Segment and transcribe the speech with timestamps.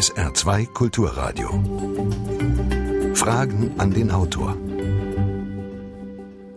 [0.00, 1.50] SR2 Kulturradio.
[3.14, 4.56] Fragen an den Autor.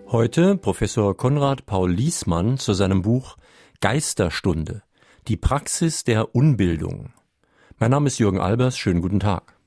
[0.07, 3.35] Heute Professor Konrad Paul Liesmann zu seinem Buch
[3.81, 4.83] Geisterstunde.
[5.27, 7.11] Die Praxis der Unbildung.
[7.79, 8.77] Mein Name ist Jürgen Albers.
[8.77, 9.57] Schönen guten Tag.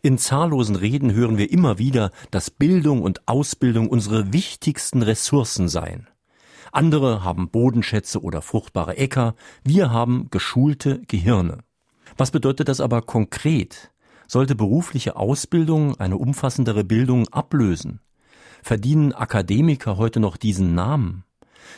[0.00, 6.08] In zahllosen Reden hören wir immer wieder, dass Bildung und Ausbildung unsere wichtigsten Ressourcen seien.
[6.72, 11.58] Andere haben Bodenschätze oder fruchtbare Äcker, wir haben geschulte Gehirne.
[12.20, 13.92] Was bedeutet das aber konkret?
[14.28, 18.00] Sollte berufliche Ausbildung eine umfassendere Bildung ablösen?
[18.62, 21.24] Verdienen Akademiker heute noch diesen Namen?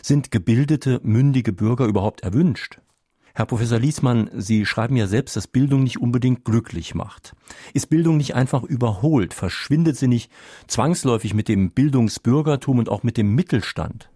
[0.03, 2.81] Sind gebildete, mündige Bürger überhaupt erwünscht?
[3.37, 7.37] Herr Professor Liesmann, Sie schreiben ja selbst, dass Bildung nicht unbedingt glücklich macht.
[7.73, 9.35] Ist Bildung nicht einfach überholt?
[9.35, 10.29] Verschwindet sie nicht
[10.67, 14.11] zwangsläufig mit dem Bildungsbürgertum und auch mit dem Mittelstand?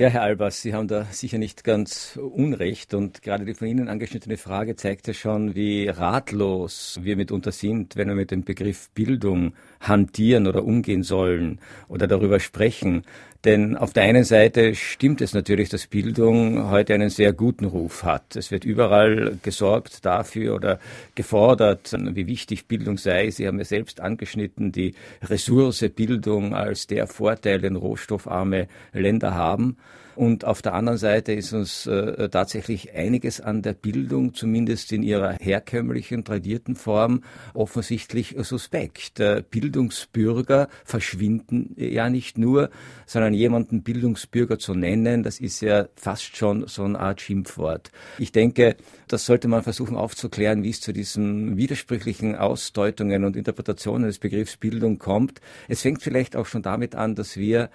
[0.00, 3.90] Ja, Herr Albers, Sie haben da sicher nicht ganz unrecht und gerade die von Ihnen
[3.90, 8.88] angeschnittene Frage zeigt ja schon, wie ratlos wir mitunter sind, wenn wir mit dem Begriff
[8.94, 13.02] Bildung hantieren oder umgehen sollen oder darüber sprechen.
[13.44, 18.04] Denn auf der einen Seite stimmt es natürlich, dass Bildung heute einen sehr guten Ruf
[18.04, 18.36] hat.
[18.36, 20.78] Es wird überall gesorgt dafür oder
[21.14, 23.30] gefordert, wie wichtig Bildung sei.
[23.30, 29.78] Sie haben ja selbst angeschnitten, die Ressource Bildung als der Vorteil, den rohstoffarme Länder haben.
[30.20, 35.02] Und auf der anderen Seite ist uns äh, tatsächlich einiges an der Bildung, zumindest in
[35.02, 37.22] ihrer herkömmlichen, tradierten Form,
[37.54, 39.18] offensichtlich suspekt.
[39.18, 42.68] Äh, Bildungsbürger verschwinden ja nicht nur,
[43.06, 47.90] sondern jemanden Bildungsbürger zu nennen, das ist ja fast schon so eine Art Schimpfwort.
[48.18, 48.76] Ich denke,
[49.08, 54.58] das sollte man versuchen aufzuklären, wie es zu diesen widersprüchlichen Ausdeutungen und Interpretationen des Begriffs
[54.58, 55.40] Bildung kommt.
[55.66, 57.70] Es fängt vielleicht auch schon damit an, dass wir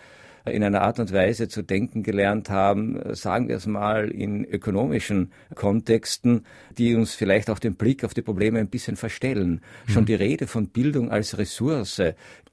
[0.46, 5.32] in einer Art und Weise zu denken gelernt haben, sagen wir es mal in ökonomischen
[5.56, 6.46] Kontexten,
[6.78, 9.62] die uns vielleicht auch den Blick auf die Probleme ein bisschen verstellen.
[9.88, 9.92] Mhm.
[9.92, 12.02] Schon die Rede von Bildung als Ressource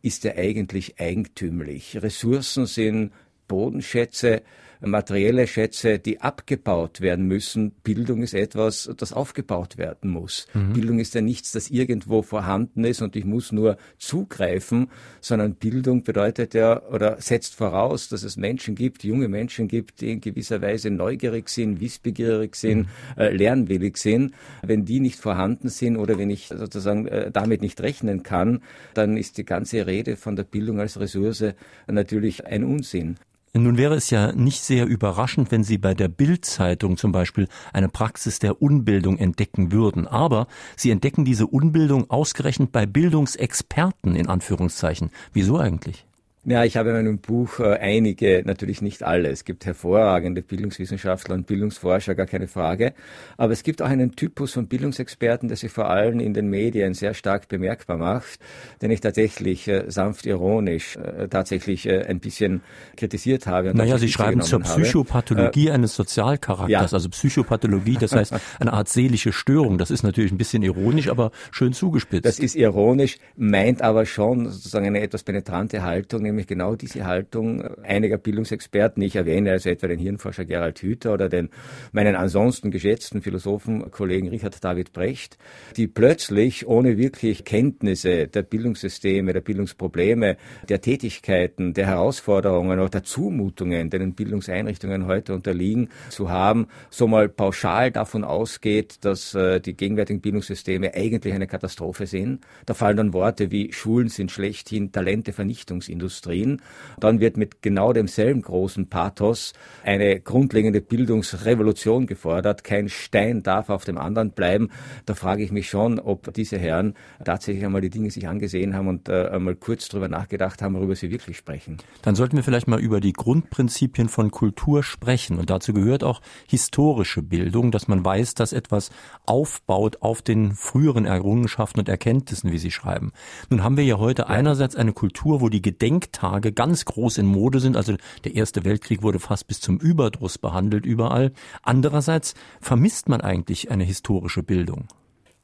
[0.03, 2.03] ist ja eigentlich eigentümlich.
[2.03, 3.13] Ressourcen sind
[3.47, 4.43] Bodenschätze,
[4.85, 7.71] materielle Schätze, die abgebaut werden müssen.
[7.83, 10.47] Bildung ist etwas, das aufgebaut werden muss.
[10.55, 10.73] Mhm.
[10.73, 14.91] Bildung ist ja nichts, das irgendwo vorhanden ist und ich muss nur zugreifen,
[15.21, 20.13] sondern Bildung bedeutet ja oder setzt voraus, dass es Menschen gibt, junge Menschen gibt, die
[20.13, 23.23] in gewisser Weise neugierig sind, wissbegierig sind, mhm.
[23.23, 24.33] äh, lernwillig sind.
[24.63, 28.63] Wenn die nicht vorhanden sind oder wenn ich sozusagen äh, damit nicht rechnen kann,
[28.95, 31.45] dann ist die ganze Rede von der Bildung als Ressource
[31.87, 33.17] natürlich ein Unsinn.
[33.55, 37.91] Nun wäre es ja nicht sehr überraschend, wenn Sie bei der Bildzeitung zum Beispiel eine
[37.91, 40.09] Praxis der Unbildung entdecken würden.
[40.09, 45.11] Aber Sie entdecken diese Unbildung ausgerechnet bei Bildungsexperten in Anführungszeichen.
[45.35, 46.07] Wieso eigentlich?
[46.45, 49.29] Ja, ich habe in meinem Buch äh, einige, natürlich nicht alle.
[49.29, 52.95] Es gibt hervorragende Bildungswissenschaftler und Bildungsforscher, gar keine Frage.
[53.37, 56.95] Aber es gibt auch einen Typus von Bildungsexperten, der sich vor allem in den Medien
[56.95, 58.41] sehr stark bemerkbar macht,
[58.83, 62.63] den ich tatsächlich äh, sanft ironisch äh, tatsächlich äh, ein bisschen
[62.97, 63.73] kritisiert habe.
[63.73, 65.75] naja, Sie schreiben zur Psychopathologie habe.
[65.75, 66.81] eines Sozialcharakters, ja.
[66.81, 69.79] also Psychopathologie, das heißt eine Art seelische Störung.
[69.79, 72.25] Das ist natürlich ein bisschen ironisch, aber schön zugespitzt.
[72.25, 77.63] Das ist ironisch, meint aber schon sozusagen eine etwas penetrante Haltung, nämlich genau diese Haltung
[77.83, 79.03] einiger Bildungsexperten.
[79.03, 81.51] Ich erwähne also etwa den Hirnforscher Gerald Hüther oder den
[81.93, 85.39] meinen ansonsten geschätzten Philosophenkollegen Richard David Brecht,
[85.77, 90.37] die plötzlich ohne wirklich Kenntnisse der Bildungssysteme, der Bildungsprobleme,
[90.69, 97.29] der Tätigkeiten, der Herausforderungen oder der Zumutungen, denen Bildungseinrichtungen heute unterliegen, zu haben, so mal
[97.29, 102.45] pauschal davon ausgeht, dass äh, die gegenwärtigen Bildungssysteme eigentlich eine Katastrophe sind.
[102.67, 106.63] Da fallen dann Worte wie Schulen sind schlechthin Talentevernichtungsindustrie Industrien.
[107.01, 109.53] Dann wird mit genau demselben großen Pathos
[109.83, 112.65] eine grundlegende Bildungsrevolution gefordert.
[112.65, 114.69] Kein Stein darf auf dem anderen bleiben.
[115.07, 116.95] Da frage ich mich schon, ob diese Herren
[117.25, 120.95] tatsächlich einmal die Dinge sich angesehen haben und äh, einmal kurz darüber nachgedacht haben, worüber
[120.95, 121.79] sie wirklich sprechen.
[122.03, 125.39] Dann sollten wir vielleicht mal über die Grundprinzipien von Kultur sprechen.
[125.39, 128.91] Und dazu gehört auch historische Bildung, dass man weiß, dass etwas
[129.27, 133.13] aufbaut auf den früheren Errungenschaften und Erkenntnissen, wie Sie schreiben.
[133.51, 134.29] Nun haben wir ja heute ja.
[134.29, 137.77] einerseits eine Kultur, wo die Gedenk Tage ganz groß in Mode sind.
[137.77, 141.33] Also der Erste Weltkrieg wurde fast bis zum Überdruss behandelt überall.
[141.63, 144.89] Andererseits vermisst man eigentlich eine historische Bildung.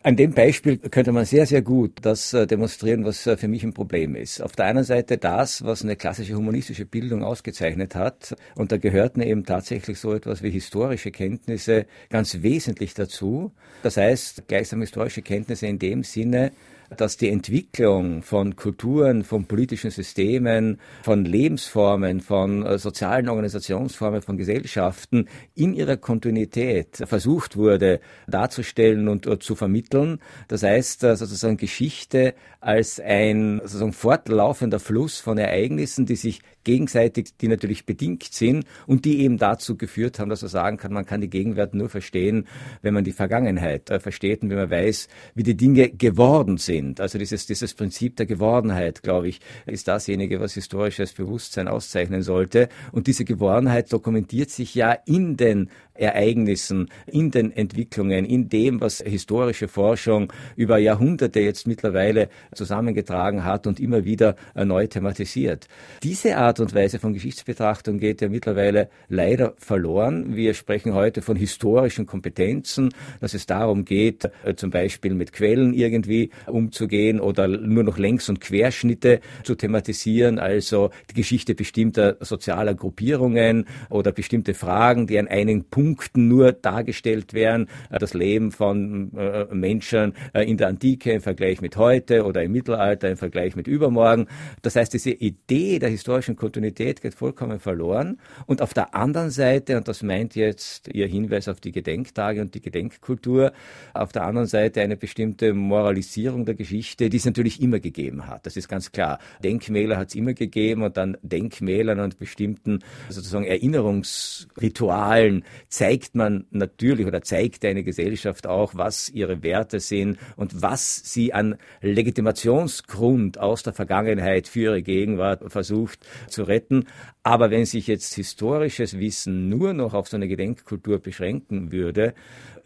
[0.00, 3.64] An dem Beispiel könnte man sehr, sehr gut das äh, demonstrieren, was äh, für mich
[3.64, 4.40] ein Problem ist.
[4.40, 8.36] Auf der einen Seite das, was eine klassische humanistische Bildung ausgezeichnet hat.
[8.54, 13.50] Und da gehörten eben tatsächlich so etwas wie historische Kenntnisse ganz wesentlich dazu.
[13.82, 16.52] Das heißt, gleichsam historische Kenntnisse in dem Sinne,
[16.96, 24.36] dass die Entwicklung von Kulturen, von politischen Systemen, von Lebensformen, von äh, sozialen Organisationsformen, von
[24.36, 30.20] Gesellschaften in ihrer Kontinuität versucht wurde darzustellen und äh, zu vermitteln.
[30.48, 37.36] Das heißt, äh, sozusagen Geschichte als ein sozusagen fortlaufender Fluss von Ereignissen, die sich gegenseitig,
[37.40, 41.06] die natürlich bedingt sind und die eben dazu geführt haben, dass man sagen kann, man
[41.06, 42.46] kann die Gegenwart nur verstehen,
[42.82, 46.77] wenn man die Vergangenheit versteht und wenn man weiß, wie die Dinge geworden sind.
[46.98, 52.68] Also dieses, dieses Prinzip der Gewordenheit, glaube ich, ist dasjenige, was historisches Bewusstsein auszeichnen sollte.
[52.92, 59.00] Und diese Gewordenheit dokumentiert sich ja in den Ereignissen, in den Entwicklungen, in dem, was
[59.00, 65.68] historische Forschung über Jahrhunderte jetzt mittlerweile zusammengetragen hat und immer wieder neu thematisiert.
[66.02, 70.36] Diese Art und Weise von Geschichtsbetrachtung geht ja mittlerweile leider verloren.
[70.36, 72.90] Wir sprechen heute von historischen Kompetenzen,
[73.20, 76.30] dass es darum geht, äh, zum Beispiel mit Quellen irgendwie
[76.68, 83.66] umzugehen oder nur noch Längs- und Querschnitte zu thematisieren, also die Geschichte bestimmter sozialer Gruppierungen
[83.88, 85.28] oder bestimmte Fragen, die an
[85.70, 91.20] Punkt Punkten nur dargestellt werden, das Leben von äh, Menschen äh, in der Antike im
[91.20, 94.26] Vergleich mit heute oder im Mittelalter im Vergleich mit übermorgen.
[94.62, 98.18] Das heißt, diese Idee der historischen Kontinuität geht vollkommen verloren.
[98.46, 102.54] Und auf der anderen Seite, und das meint jetzt Ihr Hinweis auf die Gedenktage und
[102.54, 103.52] die Gedenkkultur,
[103.94, 108.44] auf der anderen Seite eine bestimmte Moralisierung der Geschichte, die es natürlich immer gegeben hat.
[108.44, 109.18] Das ist ganz klar.
[109.42, 117.06] Denkmäler hat es immer gegeben und dann Denkmälern und bestimmten sozusagen Erinnerungsritualen zeigt man natürlich
[117.06, 123.62] oder zeigt eine Gesellschaft auch, was ihre Werte sind und was sie an Legitimationsgrund aus
[123.62, 126.84] der Vergangenheit für ihre Gegenwart versucht zu retten.
[127.28, 132.14] Aber wenn sich jetzt historisches Wissen nur noch auf so eine Gedenkkultur beschränken würde,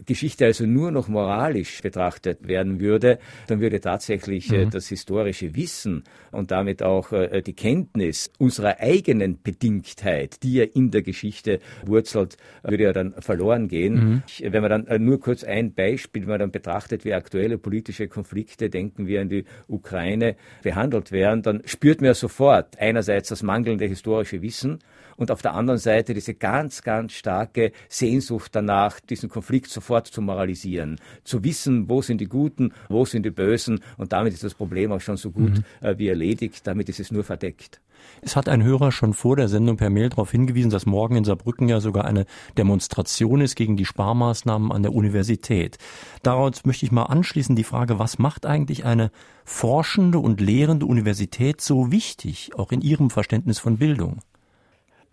[0.06, 3.19] Geschichte also nur noch moralisch betrachtet werden würde,
[3.49, 4.70] dann würde tatsächlich äh, mhm.
[4.70, 10.91] das historische Wissen und damit auch äh, die Kenntnis unserer eigenen Bedingtheit, die ja in
[10.91, 13.94] der Geschichte wurzelt, würde ja dann verloren gehen.
[13.94, 14.53] Mhm.
[14.53, 18.06] Wenn man dann äh, nur kurz ein Beispiel, wenn man dann betrachtet, wie aktuelle politische
[18.09, 23.43] Konflikte, denken wir an die Ukraine, behandelt werden, dann spürt man ja sofort einerseits das
[23.43, 24.51] mangelnde historische Wissen
[25.16, 30.22] und auf der anderen Seite diese ganz, ganz starke Sehnsucht danach, diesen Konflikt sofort zu
[30.22, 34.54] moralisieren, zu wissen, wo sind die Guten, wo sind die Bösen und damit ist das
[34.54, 35.64] Problem auch schon so gut mhm.
[35.87, 37.81] äh, wie erledigt, damit ist es nur verdeckt.
[38.20, 41.22] Es hat ein Hörer schon vor der Sendung per Mail darauf hingewiesen, dass morgen in
[41.22, 42.26] Saarbrücken ja sogar eine
[42.58, 45.78] Demonstration ist gegen die Sparmaßnahmen an der Universität.
[46.25, 49.12] Daraus möchte ich mal anschließen die Frage, was macht eigentlich eine
[49.44, 54.19] forschende und lehrende Universität so wichtig, auch in Ihrem Verständnis von Bildung?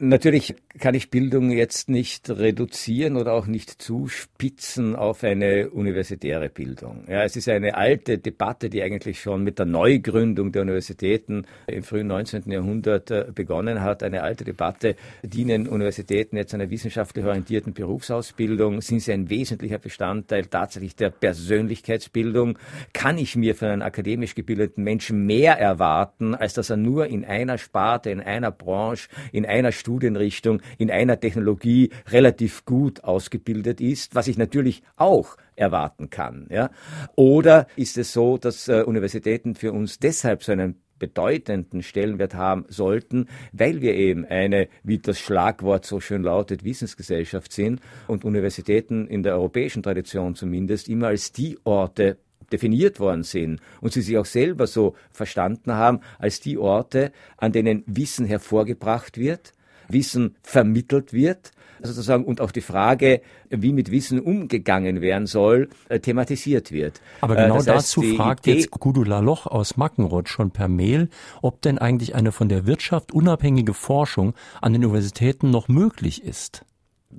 [0.02, 7.04] Natürlich kann ich Bildung jetzt nicht reduzieren oder auch nicht zuspitzen auf eine universitäre Bildung.
[7.10, 11.84] Ja, es ist eine alte Debatte, die eigentlich schon mit der Neugründung der Universitäten im
[11.84, 12.50] frühen 19.
[12.50, 14.02] Jahrhundert äh, begonnen hat.
[14.02, 18.80] Eine alte Debatte, dienen Universitäten jetzt einer wissenschaftlich orientierten Berufsausbildung?
[18.80, 22.58] Sind sie ein wesentlicher Bestandteil tatsächlich der Persönlichkeitsbildung?
[22.94, 27.26] Kann ich mir von einem akademisch gebildeten Menschen mehr erwarten, als dass er nur in
[27.26, 34.14] einer Sparte, in einer Branche, in einer Studienrichtung in einer Technologie relativ gut ausgebildet ist,
[34.14, 36.46] was ich natürlich auch erwarten kann.
[36.52, 36.70] Ja?
[37.16, 42.66] Oder ist es so, dass äh, Universitäten für uns deshalb so einen bedeutenden Stellenwert haben
[42.68, 49.08] sollten, weil wir eben eine, wie das Schlagwort so schön lautet, Wissensgesellschaft sind und Universitäten
[49.08, 52.18] in der europäischen Tradition zumindest immer als die Orte
[52.52, 57.52] definiert worden sind und sie sich auch selber so verstanden haben als die Orte, an
[57.52, 59.54] denen Wissen hervorgebracht wird,
[59.90, 66.00] Wissen vermittelt wird, sozusagen, und auch die Frage, wie mit Wissen umgegangen werden soll, äh,
[66.00, 67.02] thematisiert wird.
[67.22, 71.10] Aber genau das heißt, dazu fragt Idee jetzt Gudula Loch aus Mackenroth schon per Mail,
[71.42, 76.66] ob denn eigentlich eine von der Wirtschaft unabhängige Forschung an den Universitäten noch möglich ist.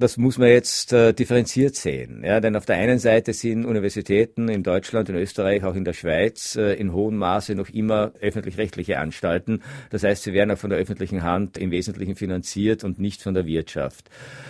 [0.00, 2.22] Das muss man jetzt äh, differenziert sehen.
[2.24, 5.92] Ja, denn auf der einen Seite sind Universitäten in Deutschland, in Österreich, auch in der
[5.92, 9.62] Schweiz äh, in hohem Maße noch immer öffentlich-rechtliche Anstalten.
[9.90, 13.34] Das heißt, sie werden auch von der öffentlichen Hand im Wesentlichen finanziert und nicht von
[13.34, 14.08] der Wirtschaft.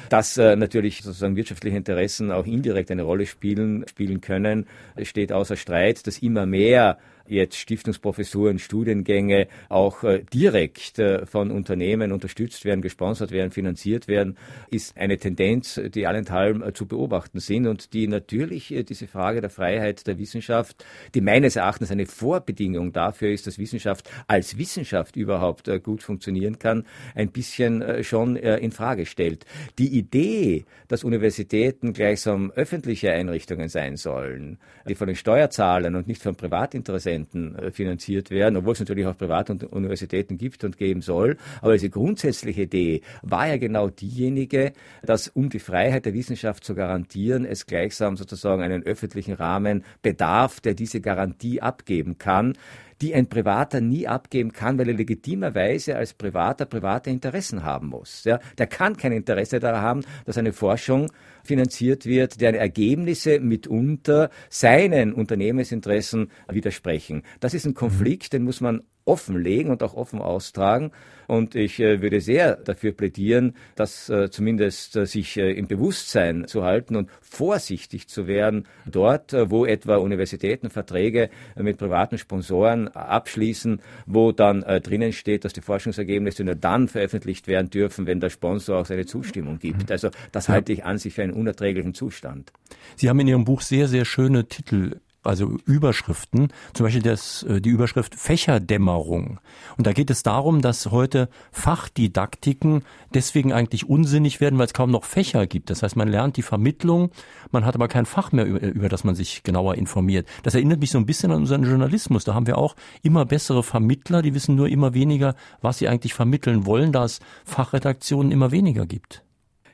[0.09, 4.69] Dass äh, natürlich sozusagen wirtschaftliche Interessen auch indirekt eine Rolle spielen, spielen können,
[5.02, 6.97] steht außer Streit, dass immer mehr
[7.30, 14.37] jetzt Stiftungsprofessuren, Studiengänge auch äh, direkt äh, von Unternehmen unterstützt werden, gesponsert werden, finanziert werden,
[14.70, 19.50] ist eine Tendenz, die allenthalben äh, zu beobachten sind und die natürlich diese Frage der
[19.50, 20.84] Freiheit der Wissenschaft,
[21.14, 26.84] die meines Erachtens eine Vorbedingung dafür ist, dass Wissenschaft als Wissenschaft überhaupt gut funktionieren kann,
[27.14, 29.44] ein bisschen schon in Frage stellt.
[29.78, 34.58] Die Idee, dass Universitäten gleichsam öffentliche Einrichtungen sein sollen,
[34.88, 39.06] die von den Steuerzahlern und nicht von Privatinteressenten Spenden äh, finanziert werden, obwohl es natürlich
[39.06, 41.36] auch private Universitäten gibt und geben soll.
[41.60, 44.72] Aber diese grundsätzliche Idee war ja genau diejenige,
[45.02, 50.60] dass um die Freiheit der Wissenschaft zu garantieren, es gleichsam sozusagen einen öffentlichen Rahmen bedarf,
[50.60, 52.54] der diese Garantie abgeben kann
[53.00, 58.25] die ein Privater nie abgeben kann, weil er legitimerweise als Privater private Interessen haben muss.
[58.25, 61.11] Ja, der kann kein Interesse daran haben, dass eine Forschung
[61.45, 67.23] finanziert wird, deren Ergebnisse mitunter seinen Unternehmensinteressen widersprechen.
[67.40, 70.92] Das ist ein Konflikt, den muss man offenlegen und auch offen austragen.
[71.26, 76.64] Und ich äh, würde sehr dafür plädieren, das äh, zumindest äh, sich im Bewusstsein zu
[76.64, 84.33] halten und vorsichtig zu werden, dort, wo etwa Universitäten Verträge mit privaten Sponsoren abschließen, wo
[84.33, 88.87] dann drinnen steht, dass die Forschungsergebnisse nur dann veröffentlicht werden dürfen, wenn der Sponsor auch
[88.87, 89.92] seine Zustimmung gibt.
[89.92, 92.52] Also das halte ich an sich für einen unerträglichen Zustand.
[92.97, 97.60] Sie haben in Ihrem Buch sehr, sehr schöne Titel also Überschriften, zum Beispiel das, äh,
[97.60, 99.38] die Überschrift Fächerdämmerung.
[99.76, 104.90] Und da geht es darum, dass heute Fachdidaktiken deswegen eigentlich unsinnig werden, weil es kaum
[104.90, 105.70] noch Fächer gibt.
[105.70, 107.10] Das heißt, man lernt die Vermittlung,
[107.50, 110.26] man hat aber kein Fach mehr, über, über das man sich genauer informiert.
[110.42, 112.24] Das erinnert mich so ein bisschen an unseren Journalismus.
[112.24, 116.14] Da haben wir auch immer bessere Vermittler, die wissen nur immer weniger, was sie eigentlich
[116.14, 119.22] vermitteln wollen, da es Fachredaktionen immer weniger gibt.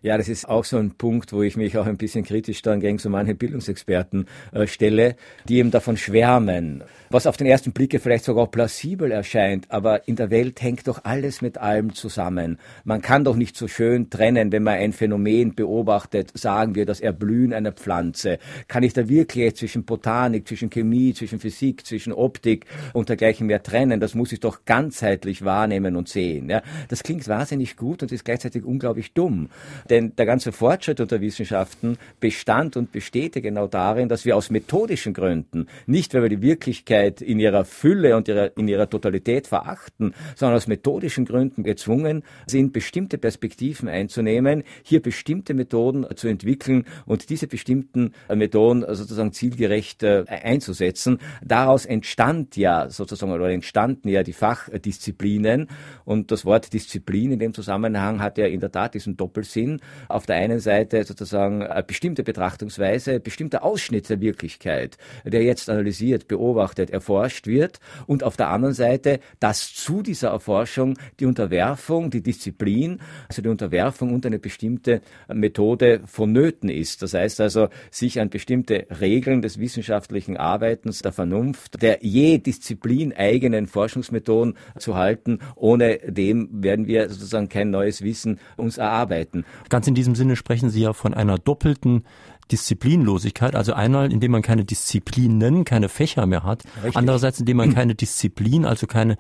[0.07, 2.79] Ja, das ist auch so ein Punkt, wo ich mich auch ein bisschen kritisch dann
[2.79, 5.17] gegen so manche Bildungsexperten äh, stelle,
[5.49, 10.15] die eben davon schwärmen, was auf den ersten Blicke vielleicht sogar plausibel erscheint, aber in
[10.15, 12.61] der Welt hängt doch alles mit allem zusammen.
[12.85, 17.01] Man kann doch nicht so schön trennen, wenn man ein Phänomen beobachtet, sagen wir das
[17.01, 18.39] Erblühen einer Pflanze.
[18.69, 23.65] Kann ich da wirklich zwischen Botanik, zwischen Chemie, zwischen Physik, zwischen Optik und dergleichen mehr
[23.65, 23.99] trennen?
[23.99, 26.49] Das muss ich doch ganzheitlich wahrnehmen und sehen.
[26.49, 26.63] Ja?
[26.91, 29.49] Das klingt wahnsinnig gut und ist gleichzeitig unglaublich dumm.
[29.91, 35.13] Denn der ganze Fortschritt unter Wissenschaften bestand und besteht genau darin, dass wir aus methodischen
[35.13, 40.15] Gründen, nicht weil wir die Wirklichkeit in ihrer Fülle und ihrer, in ihrer Totalität verachten,
[40.35, 47.31] sondern aus methodischen Gründen gezwungen sind, bestimmte Perspektiven einzunehmen, hier bestimmte Methoden zu entwickeln und
[47.31, 51.19] diese bestimmten Methoden sozusagen zielgerecht äh, einzusetzen.
[51.45, 55.69] Daraus entstand ja sozusagen oder entstanden ja die Fachdisziplinen
[56.05, 60.27] und das Wort Disziplin in dem Zusammenhang hat ja in der Tat diesen Doppelsinn auf
[60.27, 66.91] der einen Seite sozusagen eine bestimmte Betrachtungsweise, bestimmter Ausschnitt der Wirklichkeit, der jetzt analysiert, beobachtet,
[66.91, 73.01] erforscht wird und auf der anderen Seite, dass zu dieser Erforschung die Unterwerfung, die Disziplin,
[73.29, 75.01] also die Unterwerfung unter eine bestimmte
[75.33, 77.03] Methode vonnöten ist.
[77.03, 83.13] Das heißt also, sich an bestimmte Regeln des wissenschaftlichen Arbeitens, der Vernunft, der je Disziplin
[83.13, 85.39] eigenen Forschungsmethoden zu halten.
[85.55, 89.45] Ohne dem werden wir sozusagen kein neues Wissen uns erarbeiten.
[89.69, 92.05] Ganz in diesem Sinne sprechen Sie ja von einer doppelten
[92.51, 96.97] Disziplinlosigkeit, also einmal, indem man keine Disziplinen, keine Fächer mehr hat, Richtig.
[96.97, 99.17] andererseits, indem man keine Disziplin, also keine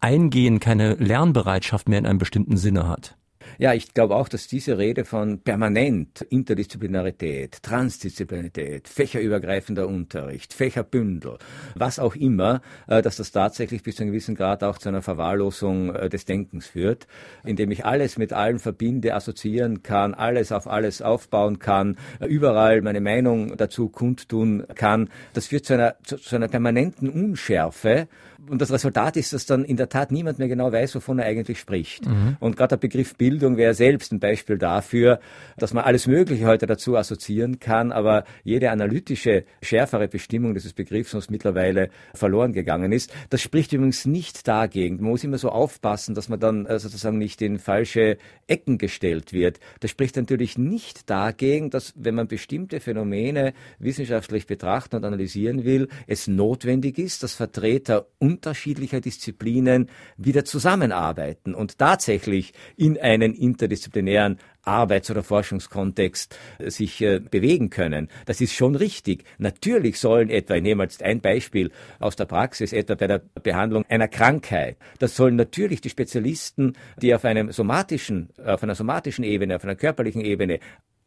[0.00, 3.17] Eingehen, keine Lernbereitschaft mehr in einem bestimmten Sinne hat.
[3.58, 11.38] Ja, ich glaube auch, dass diese Rede von permanent Interdisziplinarität, Transdisziplinarität, fächerübergreifender Unterricht, Fächerbündel,
[11.74, 15.02] was auch immer, äh, dass das tatsächlich bis zu einem gewissen Grad auch zu einer
[15.02, 17.06] Verwahrlosung äh, des Denkens führt,
[17.44, 23.00] indem ich alles mit allem verbinde, assoziieren kann, alles auf alles aufbauen kann, überall meine
[23.00, 25.08] Meinung dazu kundtun kann.
[25.32, 28.08] Das führt zu einer, zu, zu einer permanenten Unschärfe
[28.48, 31.26] und das Resultat ist, dass dann in der Tat niemand mehr genau weiß, wovon er
[31.26, 32.06] eigentlich spricht.
[32.06, 32.36] Mhm.
[32.38, 35.20] Und gerade der Begriff Bildung wäre selbst ein Beispiel dafür,
[35.56, 41.14] dass man alles Mögliche heute dazu assoziieren kann, aber jede analytische, schärfere Bestimmung dieses Begriffs
[41.14, 43.12] uns mittlerweile verloren gegangen ist.
[43.30, 44.96] Das spricht übrigens nicht dagegen.
[44.96, 49.32] Man muss immer so aufpassen, dass man dann äh, sozusagen nicht in falsche Ecken gestellt
[49.32, 49.58] wird.
[49.80, 55.88] Das spricht natürlich nicht dagegen, dass wenn man bestimmte Phänomene wissenschaftlich betrachten und analysieren will,
[56.06, 65.10] es notwendig ist, dass Vertreter unterschiedlicher Disziplinen wieder zusammenarbeiten und tatsächlich in einen interdisziplinären Arbeits-
[65.10, 68.08] oder Forschungskontext äh, sich äh, bewegen können.
[68.26, 69.24] Das ist schon richtig.
[69.38, 73.86] Natürlich sollen etwa, ich nehme jetzt ein Beispiel aus der Praxis, etwa bei der Behandlung
[73.88, 79.56] einer Krankheit, das sollen natürlich die Spezialisten, die auf einem somatischen, auf einer somatischen Ebene,
[79.56, 80.60] auf einer körperlichen Ebene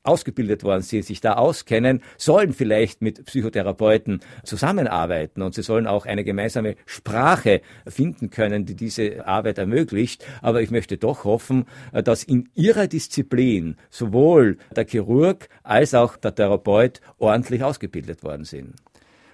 [0.03, 6.05] ausgebildet worden sind, sich da auskennen, sollen vielleicht mit Psychotherapeuten zusammenarbeiten und sie sollen auch
[6.05, 10.25] eine gemeinsame Sprache finden können, die diese Arbeit ermöglicht.
[10.41, 16.35] Aber ich möchte doch hoffen, dass in ihrer Disziplin sowohl der Chirurg als auch der
[16.35, 18.75] Therapeut ordentlich ausgebildet worden sind.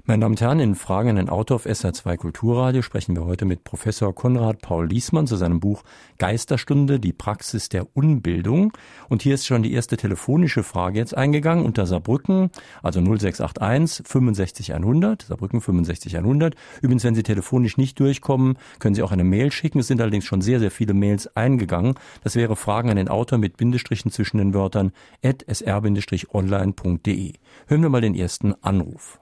[0.10, 3.44] Meine Damen und Herren, in Fragen an den Autor auf SR2 Kulturradio sprechen wir heute
[3.44, 5.84] mit Professor Konrad Paul Liesmann zu seinem Buch
[6.18, 8.72] Geisterstunde, die Praxis der Unbildung.
[9.10, 14.76] Und hier ist schon die erste telefonische Frage jetzt eingegangen unter Saarbrücken, also 0681 65
[14.76, 16.56] 100, Saarbrücken 65 100.
[16.82, 19.80] Übrigens, wenn Sie telefonisch nicht durchkommen, können Sie auch eine Mail schicken.
[19.80, 21.96] Es sind allerdings schon sehr, sehr viele Mails eingegangen.
[22.24, 27.34] Das wäre Fragen an den Autor mit Bindestrichen zwischen den Wörtern at sr-online.de.
[27.68, 29.20] Hören wir mal den ersten Anruf.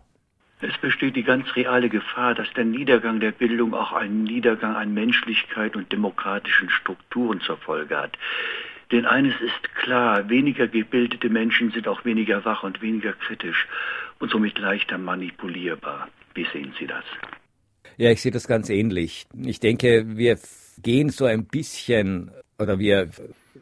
[0.68, 4.94] Es besteht die ganz reale Gefahr, dass der Niedergang der Bildung auch einen Niedergang an
[4.96, 8.18] Menschlichkeit und demokratischen Strukturen zur Folge hat.
[8.92, 13.68] Denn eines ist klar, weniger gebildete Menschen sind auch weniger wach und weniger kritisch
[14.20, 16.08] und somit leichter manipulierbar.
[16.34, 17.04] Wie sehen Sie das?
[17.98, 19.26] Ja, ich sehe das ganz ähnlich.
[19.44, 20.40] Ich denke, wir
[20.82, 23.10] gehen so ein bisschen oder wir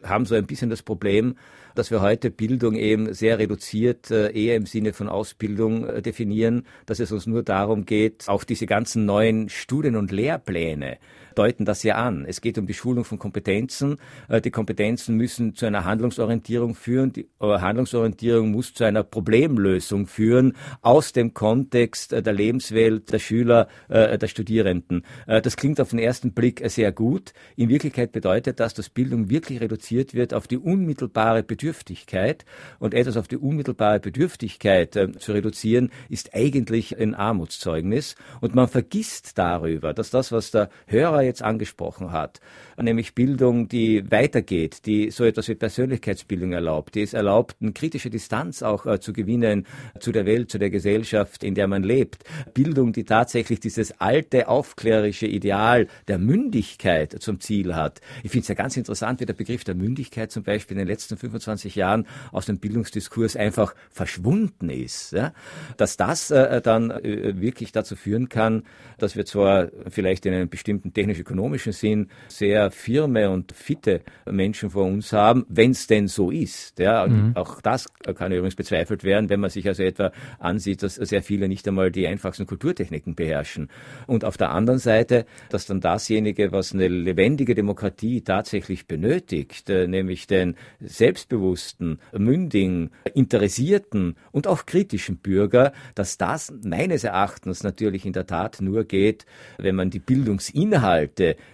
[0.04, 1.36] haben so ein bisschen das Problem,
[1.76, 6.66] dass wir heute Bildung eben sehr reduziert äh, eher im Sinne von Ausbildung äh, definieren,
[6.86, 10.98] dass es uns nur darum geht, auch diese ganzen neuen Studien- und Lehrpläne
[11.38, 12.26] deuten das ja an.
[12.28, 13.98] Es geht um die Schulung von Kompetenzen.
[14.30, 17.14] Äh, die Kompetenzen müssen zu einer Handlungsorientierung führen.
[17.14, 23.20] Die äh, Handlungsorientierung muss zu einer Problemlösung führen aus dem Kontext äh, der Lebenswelt der
[23.20, 25.06] Schüler, der Studierenden.
[25.28, 27.34] Das klingt auf den ersten Blick sehr gut.
[27.56, 32.46] In Wirklichkeit bedeutet das, dass Bildung wirklich reduziert wird auf die unmittelbare Bedürftigkeit.
[32.80, 38.16] Und etwas auf die unmittelbare Bedürftigkeit zu reduzieren, ist eigentlich ein Armutszeugnis.
[38.42, 42.40] Und man vergisst darüber, dass das, was der Hörer jetzt angesprochen hat,
[42.82, 48.10] nämlich Bildung, die weitergeht, die so etwas wie Persönlichkeitsbildung erlaubt, die es erlaubt, eine kritische
[48.10, 49.66] Distanz auch äh, zu gewinnen
[50.00, 52.24] zu der Welt, zu der Gesellschaft, in der man lebt.
[52.54, 58.02] Bildung, die tatsächlich dieses alte aufklärerische Ideal der Mündigkeit zum Ziel hat.
[58.24, 60.88] Ich finde es ja ganz interessant, wie der Begriff der Mündigkeit zum Beispiel in den
[60.88, 65.12] letzten 25 Jahren aus dem Bildungsdiskurs einfach verschwunden ist.
[65.12, 65.34] Ja?
[65.78, 68.64] Dass das äh, dann äh, wirklich dazu führen kann,
[68.98, 74.86] dass wir zwar vielleicht in einem bestimmten technisch-ökonomischen Sinn sehr firme und fitte Menschen vor
[74.86, 76.80] uns haben, wenn es denn so ist.
[76.80, 77.32] Ja, mhm.
[77.36, 81.48] Auch das kann übrigens bezweifelt werden, wenn man sich also etwa ansieht, dass sehr viele
[81.48, 83.70] nicht einmal die einfachsten Kulturtechniken beherrschen.
[84.08, 89.88] Und auf der anderen Seite, dass dann dasjenige, was eine lebendige Demokratie tatsächlich benötigt, äh,
[89.88, 98.14] nämlich den selbstbewussten, mündigen, interessierten und auch kritischen Bürger, dass das meines Erachtens natürlich in
[98.14, 99.26] der Tat nur geht,
[99.58, 101.03] wenn man die Bildungsinhalte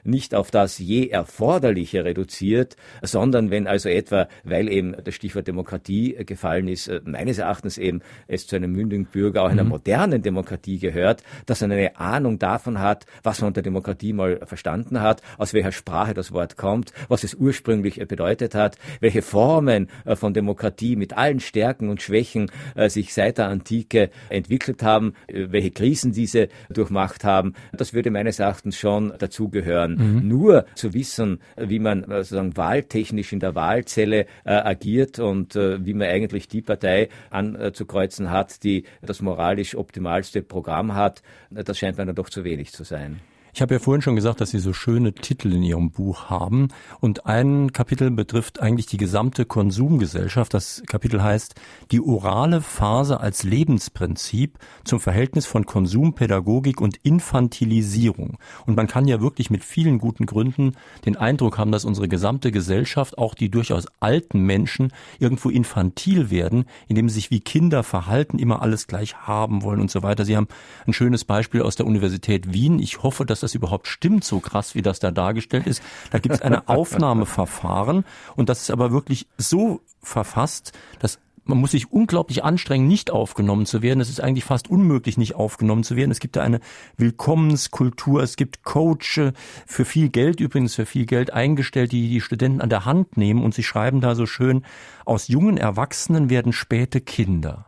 [0.03, 6.15] nicht auf das je Erforderliche reduziert, sondern wenn also etwa, weil eben das Stichwort Demokratie
[6.25, 9.69] gefallen ist, äh, meines Erachtens eben es zu einem mündigen Bürger auch einer mhm.
[9.69, 15.01] modernen Demokratie gehört, dass er eine Ahnung davon hat, was man unter Demokratie mal verstanden
[15.01, 20.15] hat, aus welcher Sprache das Wort kommt, was es ursprünglich bedeutet hat, welche Formen äh,
[20.15, 25.71] von Demokratie mit allen Stärken und Schwächen äh, sich seit der Antike entwickelt haben, welche
[25.71, 27.53] Krisen diese durchmacht haben.
[27.73, 29.95] Das würde meines Erachtens schon dazugehören.
[29.95, 30.27] Mhm.
[30.27, 35.83] Nur zu wissen, wie man äh, sozusagen wahltechnisch in der Wahlzelle äh, agiert und äh,
[35.85, 41.97] wie man eigentlich die Partei anzukreuzen hat, die das moralisch optimalste Programm hat, das scheint
[41.97, 43.19] mir dann doch zu wenig zu sein.
[43.59, 46.69] Ich habe ja vorhin schon gesagt, dass Sie so schöne Titel in Ihrem Buch haben.
[47.01, 50.53] Und ein Kapitel betrifft eigentlich die gesamte Konsumgesellschaft.
[50.53, 51.55] Das Kapitel heißt
[51.91, 58.37] Die orale Phase als Lebensprinzip zum Verhältnis von Konsumpädagogik und Infantilisierung.
[58.65, 62.53] Und man kann ja wirklich mit vielen guten Gründen den Eindruck haben, dass unsere gesamte
[62.53, 68.39] Gesellschaft, auch die durchaus alten Menschen, irgendwo infantil werden, indem sie sich wie Kinder verhalten,
[68.39, 70.23] immer alles gleich haben wollen und so weiter.
[70.23, 70.47] Sie haben
[70.87, 72.79] ein schönes Beispiel aus der Universität Wien.
[72.79, 75.81] Ich hoffe, dass das überhaupt stimmt, so krass, wie das da dargestellt ist.
[76.11, 81.71] Da gibt es eine Aufnahmeverfahren und das ist aber wirklich so verfasst, dass man muss
[81.71, 83.99] sich unglaublich anstrengen, nicht aufgenommen zu werden.
[83.99, 86.11] Es ist eigentlich fast unmöglich, nicht aufgenommen zu werden.
[86.11, 86.59] Es gibt da eine
[86.97, 88.21] Willkommenskultur.
[88.21, 89.19] Es gibt Coach
[89.65, 93.43] für viel Geld, übrigens für viel Geld eingestellt, die die Studenten an der Hand nehmen
[93.43, 94.63] und sie schreiben da so schön,
[95.05, 97.65] aus jungen Erwachsenen werden späte Kinder.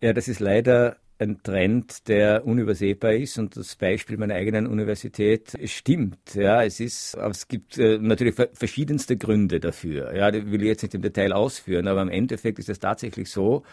[0.00, 5.58] Ja, das ist leider ein Trend, der unübersehbar ist und das Beispiel meiner eigenen Universität
[5.64, 6.34] stimmt.
[6.34, 10.14] Ja, es ist, es gibt äh, natürlich verschiedenste Gründe dafür.
[10.14, 13.30] Ja, die will ich jetzt nicht im Detail ausführen, aber im Endeffekt ist es tatsächlich
[13.30, 13.64] so,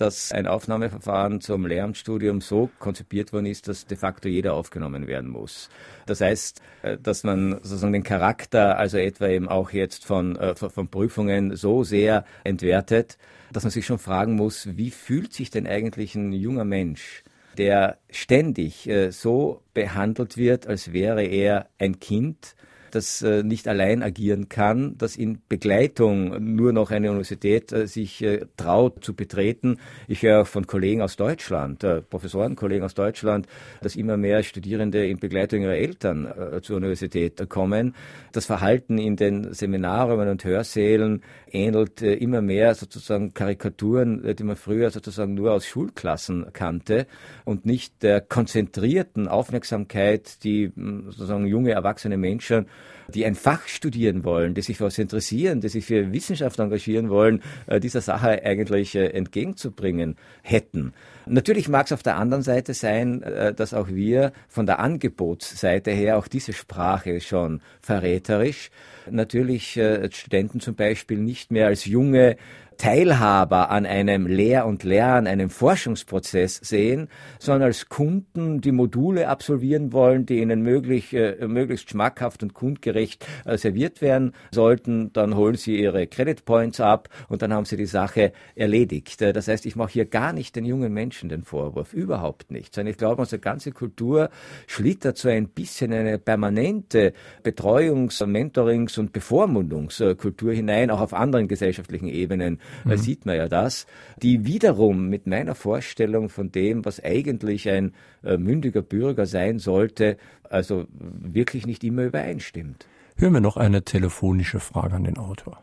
[0.00, 5.30] dass ein Aufnahmeverfahren zum Lehramtsstudium so konzipiert worden ist, dass de facto jeder aufgenommen werden
[5.30, 5.68] muss.
[6.06, 10.54] Das heißt, äh, dass man sozusagen den Charakter, also etwa eben auch jetzt von, äh,
[10.54, 13.18] von Prüfungen so sehr entwertet,
[13.52, 17.22] dass man sich schon fragen muss, wie fühlt sich denn eigentlich ein junger Mensch,
[17.58, 22.54] der ständig äh, so behandelt wird, als wäre er ein Kind,
[22.96, 28.22] das äh, nicht allein agieren kann, dass in Begleitung nur noch eine Universität äh, sich
[28.22, 29.76] äh, traut zu betreten.
[30.08, 33.46] Ich höre von Kollegen aus Deutschland, Professorenkollegen aus Deutschland,
[33.82, 36.32] dass immer mehr Studierende in Begleitung ihrer Eltern
[36.62, 37.94] zur Universität kommen.
[38.32, 44.90] Das Verhalten in den Seminaren und Hörsälen ähnelt immer mehr sozusagen Karikaturen, die man früher
[44.90, 47.06] sozusagen nur aus Schulklassen kannte
[47.44, 52.66] und nicht der konzentrierten Aufmerksamkeit, die sozusagen junge erwachsene Menschen
[53.08, 57.08] die ein Fach studieren wollen, die sich für was interessieren, die sich für Wissenschaft engagieren
[57.08, 60.92] wollen, äh, dieser Sache eigentlich äh, entgegenzubringen hätten.
[61.26, 65.90] Natürlich mag es auf der anderen Seite sein, äh, dass auch wir von der Angebotsseite
[65.90, 68.70] her auch diese Sprache schon verräterisch
[69.08, 72.36] natürlich Studenten zum Beispiel nicht mehr als junge
[72.76, 77.08] Teilhaber an einem Lehr- und Lern, einem Forschungsprozess sehen,
[77.38, 83.26] sondern als Kunden, die Module absolvieren wollen, die ihnen möglich, äh, möglichst schmackhaft und kundgerecht
[83.44, 85.12] äh, serviert werden sollten.
[85.12, 89.22] Dann holen sie ihre Credit Points ab und dann haben sie die Sache erledigt.
[89.22, 92.74] Äh, das heißt, ich mache hier gar nicht den jungen Menschen den Vorwurf, überhaupt nicht,
[92.74, 94.30] sondern ich glaube, unsere ganze Kultur
[94.66, 97.12] schlittert so ein bisschen eine permanente
[97.42, 102.96] Betreuungs-, Mentorings- und Bevormundungskultur hinein, auch auf anderen gesellschaftlichen Ebenen mhm.
[102.96, 103.86] sieht man ja das,
[104.22, 107.92] die wiederum mit meiner Vorstellung von dem, was eigentlich ein
[108.24, 110.16] äh, mündiger Bürger sein sollte,
[110.50, 112.86] also wirklich nicht immer übereinstimmt.
[113.16, 115.62] Hören wir noch eine telefonische Frage an den Autor.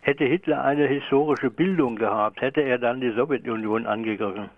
[0.00, 4.48] Hätte Hitler eine historische Bildung gehabt, hätte er dann die Sowjetunion angegriffen?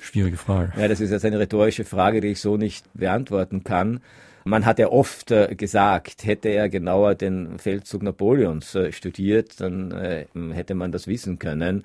[0.00, 0.72] Schwierige Frage.
[0.78, 4.00] Ja, das ist jetzt eine rhetorische Frage, die ich so nicht beantworten kann.
[4.46, 9.90] Man hat ja oft äh, gesagt, hätte er genauer den Feldzug Napoleons äh, studiert, dann
[9.90, 11.82] äh, hätte man das wissen können.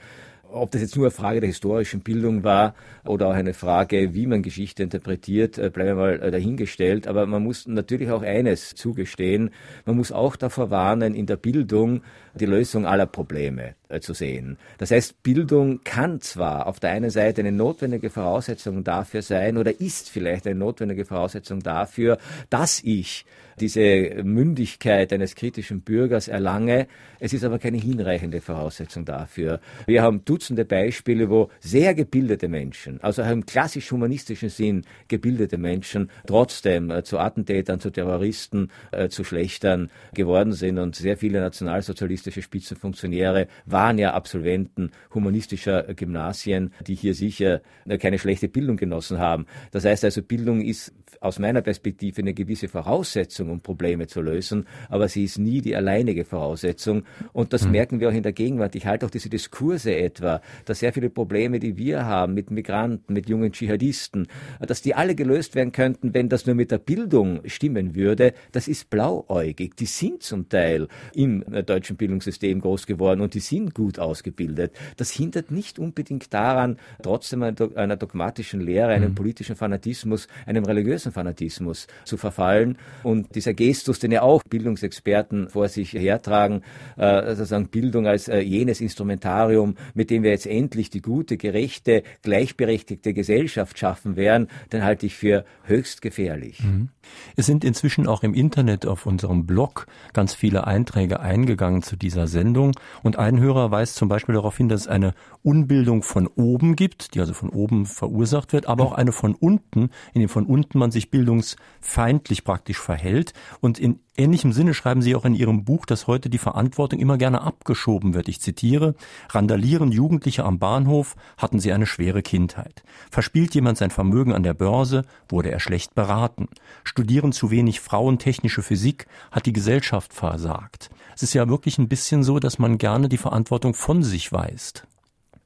[0.52, 4.28] Ob das jetzt nur eine Frage der historischen Bildung war oder auch eine Frage, wie
[4.28, 7.08] man Geschichte interpretiert, bleiben wir mal dahingestellt.
[7.08, 9.52] Aber man muss natürlich auch eines zugestehen.
[9.86, 12.02] Man muss auch davor warnen, in der Bildung
[12.34, 14.58] die Lösung aller Probleme zu sehen.
[14.78, 19.82] Das heißt, Bildung kann zwar auf der einen Seite eine notwendige Voraussetzung dafür sein oder
[19.82, 23.26] ist vielleicht eine notwendige Voraussetzung dafür, dass ich
[23.60, 26.88] diese Mündigkeit eines kritischen Bürgers erlange.
[27.20, 29.60] Es ist aber keine hinreichende Voraussetzung dafür.
[29.86, 36.10] Wir haben Dutzende Beispiele, wo sehr gebildete Menschen, also im klassisch humanistischen Sinn gebildete Menschen,
[36.26, 42.42] trotzdem äh, zu Attentätern, zu Terroristen, äh, zu Schlechtern geworden sind und sehr viele nationalsozialistische
[42.42, 47.62] Spitzenfunktionäre waren ja Absolventen humanistischer Gymnasien, die hier sicher
[48.00, 49.46] keine schlechte Bildung genossen haben.
[49.72, 54.66] Das heißt also, Bildung ist aus meiner Perspektive eine gewisse Voraussetzung, um Probleme zu lösen,
[54.90, 57.04] aber sie ist nie die alleinige Voraussetzung.
[57.34, 57.72] Und das mhm.
[57.72, 58.76] merken wir auch in der Gegenwart.
[58.76, 63.14] Ich halte auch diese Diskurse etwa, dass sehr viele Probleme, die wir haben mit Migranten,
[63.14, 64.28] mit jungen Dschihadisten,
[64.60, 68.34] dass die alle gelöst werden könnten, wenn das nur mit der Bildung stimmen würde.
[68.52, 69.76] Das ist blauäugig.
[69.76, 74.74] Die sind zum Teil im deutschen Bildungssystem groß geworden und die sind gut ausgebildet.
[74.98, 79.16] Das hindert nicht unbedingt daran, trotzdem einer dogmatischen Lehre, einem mhm.
[79.16, 82.78] politischen Fanatismus, einem religiösen Fanatismus zu verfallen.
[83.04, 86.64] Und dieser Gestus, den ja auch Bildungsexperten vor sich hertragen,
[86.98, 92.04] äh, sozusagen Bildung als äh, jenes Instrumentarium, mit dem wir jetzt endlich die gute, gerechte,
[92.24, 96.64] gleichberechtigte Gesellschaft schaffen werden, den halte ich für höchst gefährlich.
[96.64, 96.90] Mhm.
[97.36, 102.28] Es sind inzwischen auch im Internet auf unserem Blog ganz viele Einträge eingegangen zu dieser
[102.28, 102.74] Sendung.
[103.04, 107.16] Und ein Hörer weist zum Beispiel darauf hin, dass es eine Unbildung von oben gibt,
[107.16, 110.78] die also von oben verursacht wird, aber auch eine von unten, in dem von unten
[110.78, 113.34] man sich bildungsfeindlich praktisch verhält.
[113.62, 117.18] Und in ähnlichem Sinne schreiben Sie auch in Ihrem Buch, dass heute die Verantwortung immer
[117.18, 118.28] gerne abgeschoben wird.
[118.28, 118.96] Ich zitiere,
[119.30, 122.84] randalieren Jugendliche am Bahnhof, hatten sie eine schwere Kindheit.
[123.10, 126.48] Verspielt jemand sein Vermögen an der Börse, wurde er schlecht beraten.
[126.84, 130.90] Studieren zu wenig Frauen technische Physik, hat die Gesellschaft versagt.
[131.16, 134.88] Es ist ja wirklich ein bisschen so, dass man gerne die Verantwortung von sich weist.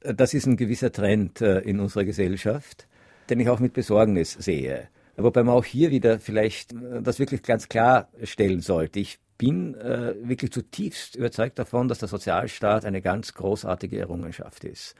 [0.00, 2.86] Das ist ein gewisser Trend äh, in unserer Gesellschaft,
[3.30, 4.88] den ich auch mit Besorgnis sehe.
[5.16, 9.00] Wobei man auch hier wieder vielleicht äh, das wirklich ganz klar stellen sollte.
[9.00, 14.94] Ich bin äh, wirklich zutiefst überzeugt davon, dass der Sozialstaat eine ganz großartige Errungenschaft ist.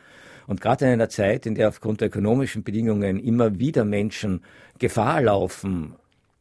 [0.46, 4.42] Und gerade in einer Zeit, in der aufgrund der ökonomischen Bedingungen immer wieder Menschen
[4.79, 5.94] Gefahr laufen,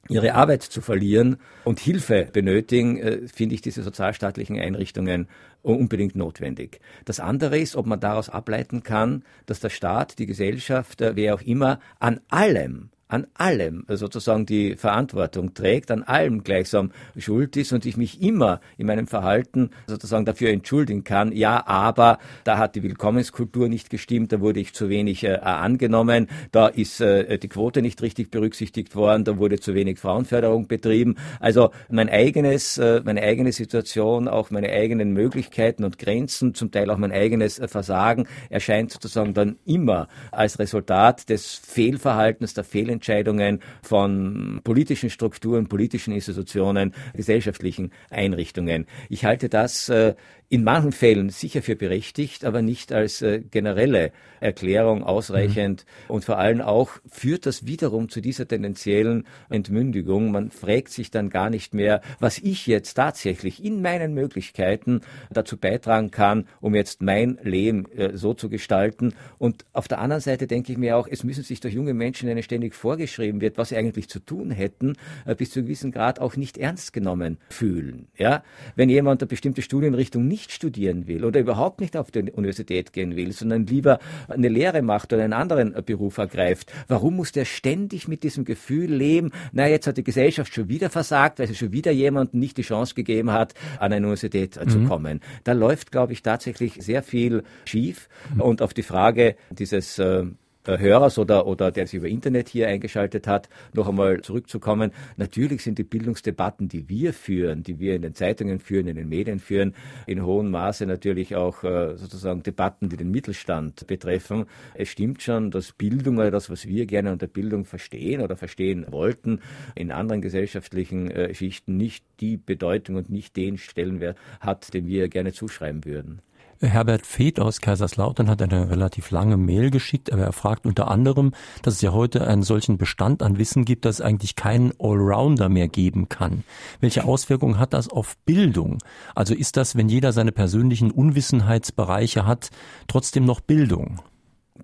[0.10, 5.28] ihre Arbeit zu verlieren und Hilfe benötigen, äh, finde ich diese sozialstaatlichen Einrichtungen
[5.62, 6.82] unbedingt notwendig.
[7.06, 11.36] Das andere ist, ob man daraus ableiten kann, dass der Staat, die Gesellschaft, äh, wer
[11.36, 17.72] auch immer, an allem an allem sozusagen die Verantwortung trägt, an allem gleichsam schuld ist
[17.72, 22.76] und ich mich immer in meinem Verhalten sozusagen dafür entschuldigen kann, ja, aber da hat
[22.76, 27.50] die Willkommenskultur nicht gestimmt, da wurde ich zu wenig äh, angenommen, da ist äh, die
[27.50, 31.16] Quote nicht richtig berücksichtigt worden, da wurde zu wenig Frauenförderung betrieben.
[31.40, 36.90] Also mein eigenes, äh, meine eigene Situation, auch meine eigenen Möglichkeiten und Grenzen, zum Teil
[36.90, 42.64] auch mein eigenes äh, Versagen erscheint sozusagen dann immer als Resultat des Fehlverhaltens, der
[43.04, 48.88] Fehlentscheidungen von politischen Strukturen, politischen Institutionen, gesellschaftlichen Einrichtungen.
[49.10, 50.16] Ich halte das äh,
[50.54, 55.84] in manchen Fällen sicher für berechtigt, aber nicht als äh, generelle Erklärung ausreichend.
[56.08, 56.14] Mhm.
[56.14, 60.30] Und vor allem auch führt das wiederum zu dieser tendenziellen Entmündigung.
[60.32, 65.58] Man fragt sich dann gar nicht mehr, was ich jetzt tatsächlich in meinen Möglichkeiten dazu
[65.58, 69.16] beitragen kann, um jetzt mein Leben äh, so zu gestalten.
[69.40, 72.28] Und auf der anderen Seite denke ich mir auch, es müssen sich durch junge Menschen,
[72.28, 75.92] denen ständig vorgeschrieben wird, was sie eigentlich zu tun hätten, äh, bis zu einem gewissen
[75.92, 78.08] Grad auch nicht ernst genommen fühlen.
[78.20, 78.44] Ja?
[78.76, 82.94] Wenn jemand eine bestimmte Studienrichtung nicht nicht studieren will oder überhaupt nicht auf die Universität
[82.94, 87.46] gehen will, sondern lieber eine Lehre macht oder einen anderen Beruf ergreift, warum muss der
[87.46, 91.56] ständig mit diesem Gefühl leben, na, jetzt hat die Gesellschaft schon wieder versagt, weil sie
[91.56, 94.70] schon wieder jemandem nicht die Chance gegeben hat, an eine Universität mhm.
[94.70, 95.22] zu kommen.
[95.44, 98.10] Da läuft, glaube ich, tatsächlich sehr viel schief.
[98.34, 98.42] Mhm.
[98.42, 100.26] Und auf die Frage dieses äh, äh,
[100.66, 104.92] Hörers oder, oder der sich über Internet hier eingeschaltet hat, noch einmal zurückzukommen.
[105.18, 109.10] Natürlich sind die Bildungsdebatten, die wir führen, die wir in den Zeitungen führen, in den
[109.10, 109.74] Medien führen,
[110.08, 114.46] in hohem Maße natürlich auch äh, sozusagen Debatten, die den Mittelstand betreffen.
[114.74, 118.86] Es stimmt schon, dass Bildung oder das, was wir gerne unter Bildung verstehen oder verstehen
[118.90, 119.40] wollten,
[119.76, 125.10] in anderen gesellschaftlichen äh, Schichten nicht die Bedeutung und nicht den Stellenwert hat, den wir
[125.10, 126.22] gerne zuschreiben würden.
[126.62, 131.34] Herbert Feeth aus Kaiserslautern hat eine relativ lange Mail geschickt, aber er fragt unter anderem,
[131.62, 135.50] dass es ja heute einen solchen Bestand an Wissen gibt, dass es eigentlich keinen Allrounder
[135.50, 136.44] mehr geben kann.
[136.80, 138.78] Welche Auswirkungen hat das auf Bildung?
[139.16, 142.50] Also ist das, wenn jeder seine persönlichen Unwissenheitsbereiche hat,
[142.88, 144.02] trotzdem noch Bildung?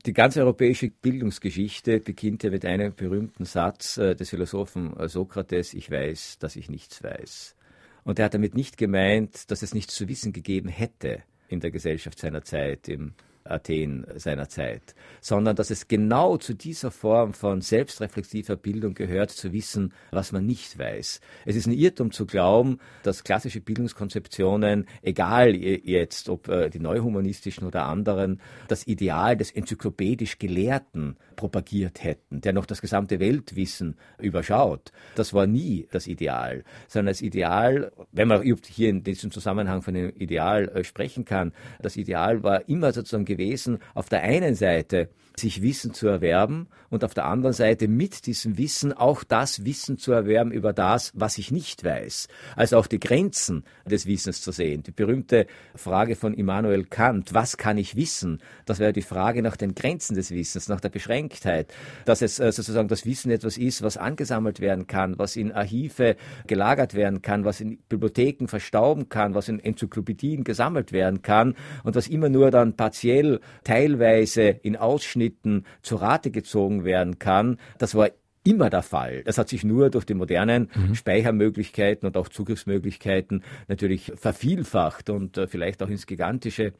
[0.06, 5.74] Die ganze europäische Bildungsgeschichte beginnt ja mit einem berühmten Satz äh, des Philosophen äh, Sokrates,
[5.74, 7.56] ich weiß, dass ich nichts weiß.
[8.04, 11.72] Und er hat damit nicht gemeint, dass es nichts zu wissen gegeben hätte in der
[11.72, 13.14] Gesellschaft seiner Zeit, im
[13.50, 19.54] Athen seiner Zeit, sondern dass es genau zu dieser Form von selbstreflexiver Bildung gehört, zu
[19.54, 21.22] wissen, was man nicht weiß.
[21.46, 27.66] Es ist ein Irrtum zu glauben, dass klassische Bildungskonzeptionen, egal jetzt ob äh, die neuhumanistischen
[27.66, 34.92] oder anderen, das Ideal des enzyklopädisch Gelehrten propagiert hätten, der noch das gesamte Weltwissen überschaut.
[35.16, 39.94] Das war nie das Ideal, sondern das Ideal, wenn man hier in diesem Zusammenhang von
[39.94, 45.10] dem Ideal äh, sprechen kann, das Ideal war immer sozusagen gewesen, auf der einen Seite
[45.40, 49.98] sich Wissen zu erwerben und auf der anderen Seite mit diesem Wissen auch das Wissen
[49.98, 52.28] zu erwerben über das, was ich nicht weiß.
[52.56, 54.84] Also auch die Grenzen des Wissens zu sehen.
[54.84, 58.42] Die berühmte Frage von Immanuel Kant, was kann ich wissen?
[58.66, 61.74] Das wäre die Frage nach den Grenzen des Wissens, nach der Beschränktheit.
[62.06, 66.16] Dass es äh, sozusagen das Wissen etwas ist, was angesammelt werden kann, was in Archive
[66.48, 71.96] gelagert werden kann, was in Bibliotheken verstauben kann, was in Enzyklopädien gesammelt werden kann und
[71.96, 77.58] was immer nur dann partiell, teilweise in Ausschnitten Abschnitten zu Rate gezogen werden kann.
[77.78, 78.10] Das war
[78.44, 79.24] immer der Fall.
[79.24, 80.96] Das hat sich nur durch die modernen mhm.
[80.96, 86.74] Speichermöglichkeiten und auch Zugriffsmöglichkeiten natürlich vervielfacht und äh, vielleicht auch ins Gigantische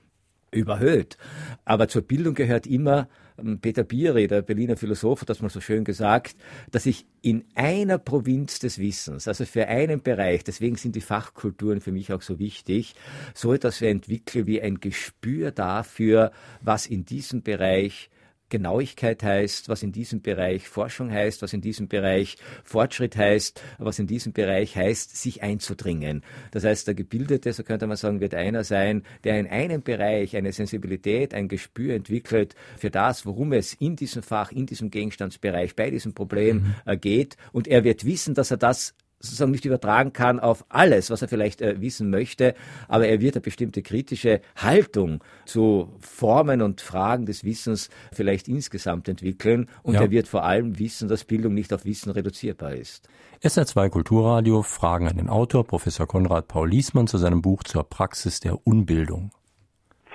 [0.52, 1.18] überhöht.
[1.66, 3.08] Aber zur Bildung gehört immer,
[3.38, 6.36] ähm, Peter Bieri, der Berliner Philosoph, hat das mal so schön gesagt,
[6.72, 11.82] dass ich in einer Provinz des Wissens, also für einen Bereich, deswegen sind die Fachkulturen
[11.82, 12.96] für mich auch so wichtig,
[13.36, 16.32] so etwas entwickle wie ein Gespür dafür,
[16.62, 18.10] was in diesem Bereich
[18.50, 24.00] Genauigkeit heißt, was in diesem Bereich Forschung heißt, was in diesem Bereich Fortschritt heißt, was
[24.00, 26.24] in diesem Bereich heißt, sich einzudringen.
[26.52, 30.36] Das heißt, der Gebildete, so könnte man sagen, wird einer sein, der in einem Bereich
[30.36, 35.76] eine Sensibilität, ein Gespür entwickelt für das, worum es in diesem Fach, in diesem Gegenstandsbereich,
[35.76, 36.76] bei diesem Problem mhm.
[36.86, 37.38] Äh, geht.
[37.52, 41.28] Und er wird wissen, dass er das sozusagen nicht übertragen kann auf alles, was er
[41.28, 42.56] vielleicht äh, wissen möchte,
[42.88, 49.10] aber er wird eine bestimmte kritische Haltung zu Formen und Fragen des Wissens vielleicht insgesamt
[49.10, 50.02] entwickeln und ja.
[50.02, 53.10] er wird vor allem wissen, dass Bildung nicht auf Wissen reduzierbar ist.
[53.42, 58.40] SR2 Kulturradio Fragen an den Autor Professor Konrad Paul Liesmann zu seinem Buch zur Praxis
[58.40, 59.32] der Unbildung.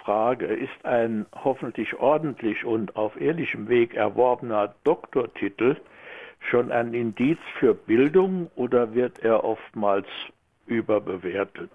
[0.05, 5.77] Frage, ist ein hoffentlich ordentlich und auf ehrlichem Weg erworbener Doktortitel
[6.51, 10.07] schon ein Indiz für Bildung oder wird er oftmals
[10.67, 11.71] überbewertet?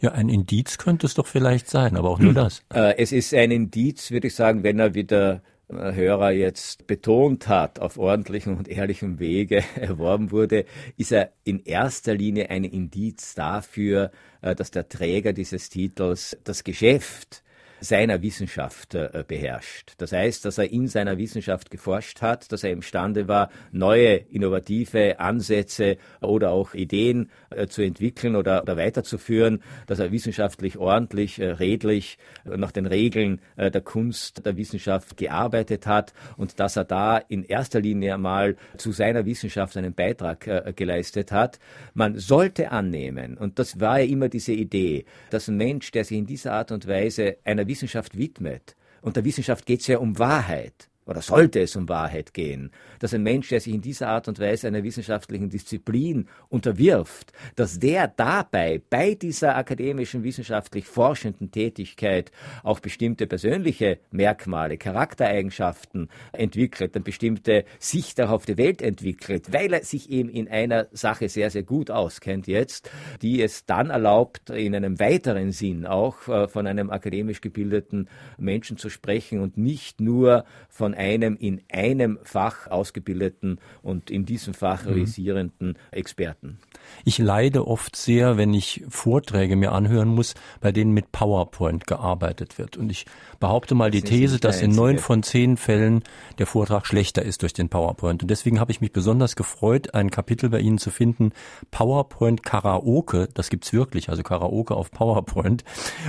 [0.00, 2.62] Ja, ein Indiz könnte es doch vielleicht sein, aber auch nur das.
[2.74, 7.80] Äh, es ist ein Indiz, würde ich sagen, wenn er wieder Hörer jetzt betont hat,
[7.80, 10.64] auf ordentlichem und ehrlichem Wege erworben wurde,
[10.96, 16.62] ist er in erster Linie ein Indiz dafür, äh, dass der Träger dieses Titels das
[16.62, 17.42] Geschäft
[17.80, 19.92] seiner Wissenschaft äh, beherrscht.
[19.98, 25.20] Das heißt, dass er in seiner Wissenschaft geforscht hat, dass er imstande war, neue innovative
[25.20, 31.50] Ansätze oder auch Ideen äh, zu entwickeln oder, oder, weiterzuführen, dass er wissenschaftlich ordentlich, äh,
[31.50, 37.44] redlich nach den Regeln der Kunst, der Wissenschaft gearbeitet hat und dass er da in
[37.44, 41.58] erster Linie einmal zu seiner Wissenschaft einen Beitrag geleistet hat.
[41.94, 46.18] Man sollte annehmen, und das war ja immer diese Idee, dass ein Mensch, der sich
[46.18, 50.18] in dieser Art und Weise einer Wissenschaft widmet, und der Wissenschaft geht es ja um
[50.18, 54.26] Wahrheit, oder sollte es um Wahrheit gehen, dass ein Mensch, der sich in dieser Art
[54.26, 62.32] und Weise einer wissenschaftlichen Disziplin unterwirft, dass der dabei bei dieser akademischen wissenschaftlich forschenden Tätigkeit
[62.64, 69.72] auch bestimmte persönliche Merkmale, Charaktereigenschaften entwickelt, eine bestimmte Sicht auch auf die Welt entwickelt, weil
[69.72, 72.90] er sich eben in einer Sache sehr, sehr gut auskennt jetzt,
[73.22, 78.76] die es dann erlaubt, in einem weiteren Sinn auch äh, von einem akademisch gebildeten Menschen
[78.76, 84.84] zu sprechen und nicht nur von einem in einem Fach ausgebildeten und in diesem Fach
[84.84, 84.92] mhm.
[84.92, 86.58] realisierenden Experten.
[87.04, 92.58] Ich leide oft sehr, wenn ich Vorträge mir anhören muss, bei denen mit PowerPoint gearbeitet
[92.58, 92.76] wird.
[92.76, 93.06] Und ich
[93.40, 96.02] behaupte mal die These, dass in neun von zehn Fällen
[96.38, 98.22] der Vortrag schlechter ist durch den PowerPoint.
[98.22, 101.32] Und deswegen habe ich mich besonders gefreut, ein Kapitel bei Ihnen zu finden,
[101.70, 103.28] PowerPoint Karaoke.
[103.34, 105.64] Das gibt's wirklich, also Karaoke auf PowerPoint.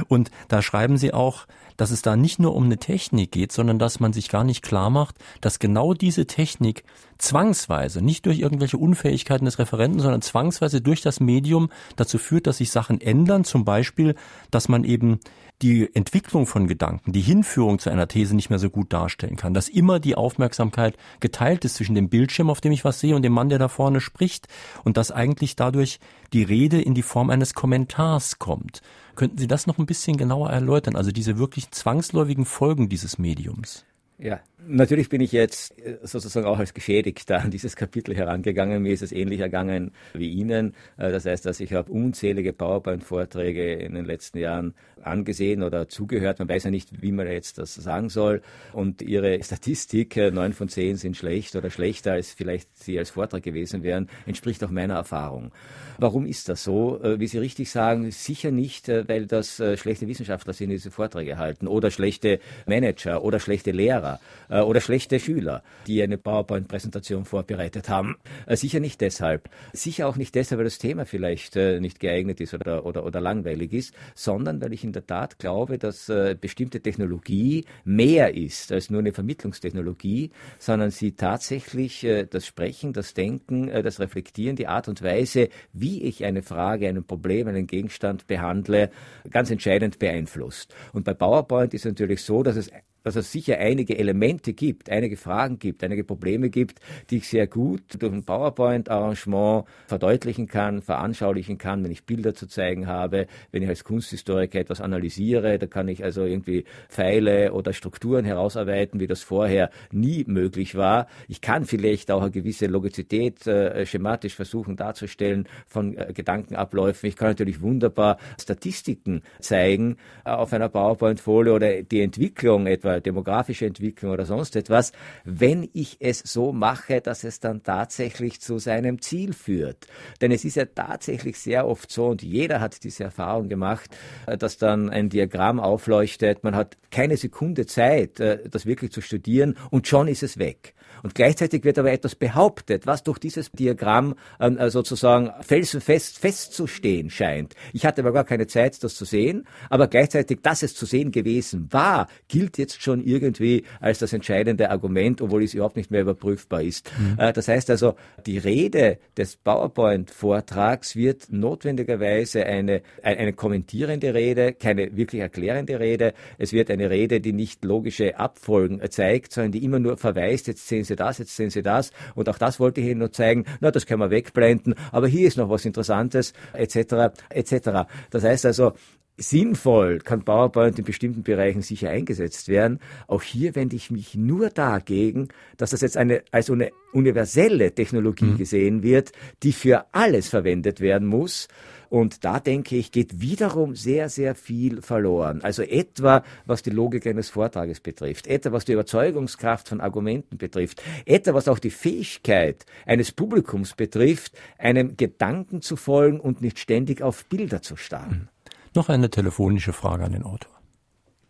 [0.08, 1.48] Und da schreiben Sie auch,
[1.78, 4.64] dass es da nicht nur um eine Technik geht, sondern dass man sich gar nicht
[4.64, 6.84] klar macht, dass genau diese Technik
[7.18, 12.58] zwangsweise, nicht durch irgendwelche Unfähigkeiten des Referenten, sondern zwangsweise durch das Medium dazu führt, dass
[12.58, 13.44] sich Sachen ändern.
[13.44, 14.16] Zum Beispiel,
[14.52, 15.20] dass man eben
[15.62, 19.56] die Entwicklung von Gedanken, die Hinführung zu einer These nicht mehr so gut darstellen kann,
[19.56, 23.24] dass immer die Aufmerksamkeit geteilt ist zwischen dem Bildschirm, auf dem ich was sehe, und
[23.24, 24.48] dem Mann, der da vorne spricht,
[24.84, 26.00] und dass eigentlich dadurch
[26.34, 28.82] die Rede in die Form eines Kommentars kommt.
[29.16, 33.84] Könnten Sie das noch ein bisschen genauer erläutern, also diese wirklich zwangsläufigen Folgen dieses Mediums?
[34.20, 38.82] Ja, natürlich bin ich jetzt äh, sozusagen auch als Geschädigter an dieses Kapitel herangegangen.
[38.82, 40.76] Mir ist es ähnlich ergangen wie Ihnen.
[40.98, 46.40] Äh, das heißt, dass ich habe unzählige PowerPoint-Vorträge in den letzten Jahren angesehen oder zugehört.
[46.40, 48.42] Man weiß ja nicht, wie man jetzt das sagen soll.
[48.74, 53.10] Und Ihre Statistik, äh, neun von zehn sind schlecht oder schlechter, als vielleicht Sie als
[53.10, 55.52] Vortrag gewesen wären, entspricht auch meiner Erfahrung.
[56.00, 57.00] Warum ist das so?
[57.02, 61.68] Wie Sie richtig sagen, sicher nicht, weil das schlechte Wissenschaftler sind, die diese Vorträge halten
[61.68, 64.20] oder schlechte Manager oder schlechte Lehrer
[64.62, 68.18] oder schlechte Schüler, die eine PowerPoint-Präsentation vorbereitet haben.
[68.46, 69.50] Äh, sicher nicht deshalb.
[69.74, 73.22] Sicher auch nicht deshalb, weil das Thema vielleicht äh, nicht geeignet ist oder, oder, oder
[73.22, 78.72] langweilig ist, sondern weil ich in der Tat glaube, dass äh, bestimmte Technologie mehr ist
[78.72, 84.56] als nur eine Vermittlungstechnologie, sondern sie tatsächlich äh, das Sprechen, das Denken, äh, das Reflektieren,
[84.56, 88.90] die Art und Weise, wie ich eine Frage, ein Problem, einen Gegenstand behandle,
[89.30, 90.74] ganz entscheidend beeinflusst.
[90.94, 92.72] Und bei PowerPoint ist es natürlich so, dass es
[93.08, 97.48] dass es sicher einige Elemente gibt, einige Fragen gibt, einige Probleme gibt, die ich sehr
[97.48, 103.64] gut durch ein PowerPoint-Arrangement verdeutlichen kann, veranschaulichen kann, wenn ich Bilder zu zeigen habe, wenn
[103.64, 109.08] ich als Kunsthistoriker etwas analysiere, da kann ich also irgendwie Pfeile oder Strukturen herausarbeiten, wie
[109.08, 111.08] das vorher nie möglich war.
[111.30, 117.08] Ich kann vielleicht auch eine gewisse Logizität äh, schematisch versuchen darzustellen von äh, Gedankenabläufen.
[117.08, 123.66] Ich kann natürlich wunderbar Statistiken zeigen äh, auf einer PowerPoint-Folie oder die Entwicklung etwa demografische
[123.66, 124.92] Entwicklung oder sonst etwas,
[125.24, 129.88] wenn ich es so mache, dass es dann tatsächlich zu seinem Ziel führt.
[130.22, 134.38] Denn es ist ja tatsächlich sehr oft so, und jeder hat diese Erfahrung gemacht, äh,
[134.38, 139.58] dass dann ein Diagramm aufleuchtet, man hat keine Sekunde Zeit, äh, das wirklich zu studieren,
[139.72, 140.74] und schon ist es weg.
[141.04, 147.10] Und gleichzeitig wird aber etwas behauptet, was durch dieses Diagramm ähm, äh, sozusagen felsenfest festzustehen
[147.10, 147.56] scheint.
[147.74, 151.12] Ich hatte aber gar keine Zeit, das zu sehen, aber gleichzeitig, dass es zu sehen
[151.12, 156.02] gewesen war, gilt jetzt schon irgendwie als das entscheidende Argument, obwohl es überhaupt nicht mehr
[156.02, 156.92] überprüfbar ist.
[156.98, 157.20] Mhm.
[157.20, 164.96] Äh, das heißt also, die Rede des PowerPoint-Vortrags wird notwendigerweise eine, eine kommentierende Rede, keine
[164.96, 166.14] wirklich erklärende Rede.
[166.38, 170.68] Es wird eine Rede, die nicht logische Abfolgen zeigt, sondern die immer nur verweist, jetzt
[170.68, 171.92] sehen Sie das, jetzt sehen Sie das.
[172.16, 173.46] Und auch das wollte ich Ihnen nur zeigen.
[173.60, 174.74] Na, das können wir wegblenden.
[174.92, 177.88] Aber hier ist noch was Interessantes, etc., etc.
[178.10, 178.74] Das heißt also,
[179.18, 182.80] sinnvoll kann PowerPoint in bestimmten Bereichen sicher eingesetzt werden.
[183.08, 188.26] Auch hier wende ich mich nur dagegen, dass das jetzt eine, als eine universelle Technologie
[188.26, 188.38] mhm.
[188.38, 189.12] gesehen wird,
[189.44, 191.48] die für alles verwendet werden muss
[191.90, 195.42] Und da denke ich, geht wiederum sehr, sehr viel verloren.
[195.44, 200.84] Also etwa, was die Logik eines Vortrages betrifft, etwa, was die Überzeugungskraft von Argumenten betrifft,
[201.06, 207.02] etwa, was auch die Fähigkeit eines Publikums betrifft, einem Gedanken zu folgen und nicht ständig
[207.02, 208.30] auf Bilder zu starren.
[208.78, 210.52] Noch eine telefonische Frage an den Autor.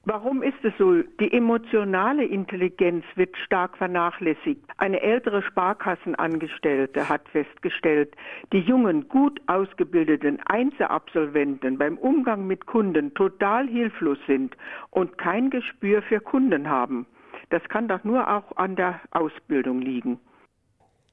[0.03, 1.01] Warum ist es so?
[1.21, 4.65] Die emotionale Intelligenz wird stark vernachlässigt.
[4.75, 8.13] Eine ältere Sparkassenangestellte hat festgestellt,
[8.51, 14.57] die jungen, gut ausgebildeten Einzelabsolventen beim Umgang mit Kunden total hilflos sind
[14.89, 17.05] und kein Gespür für Kunden haben.
[17.49, 20.19] Das kann doch nur auch an der Ausbildung liegen.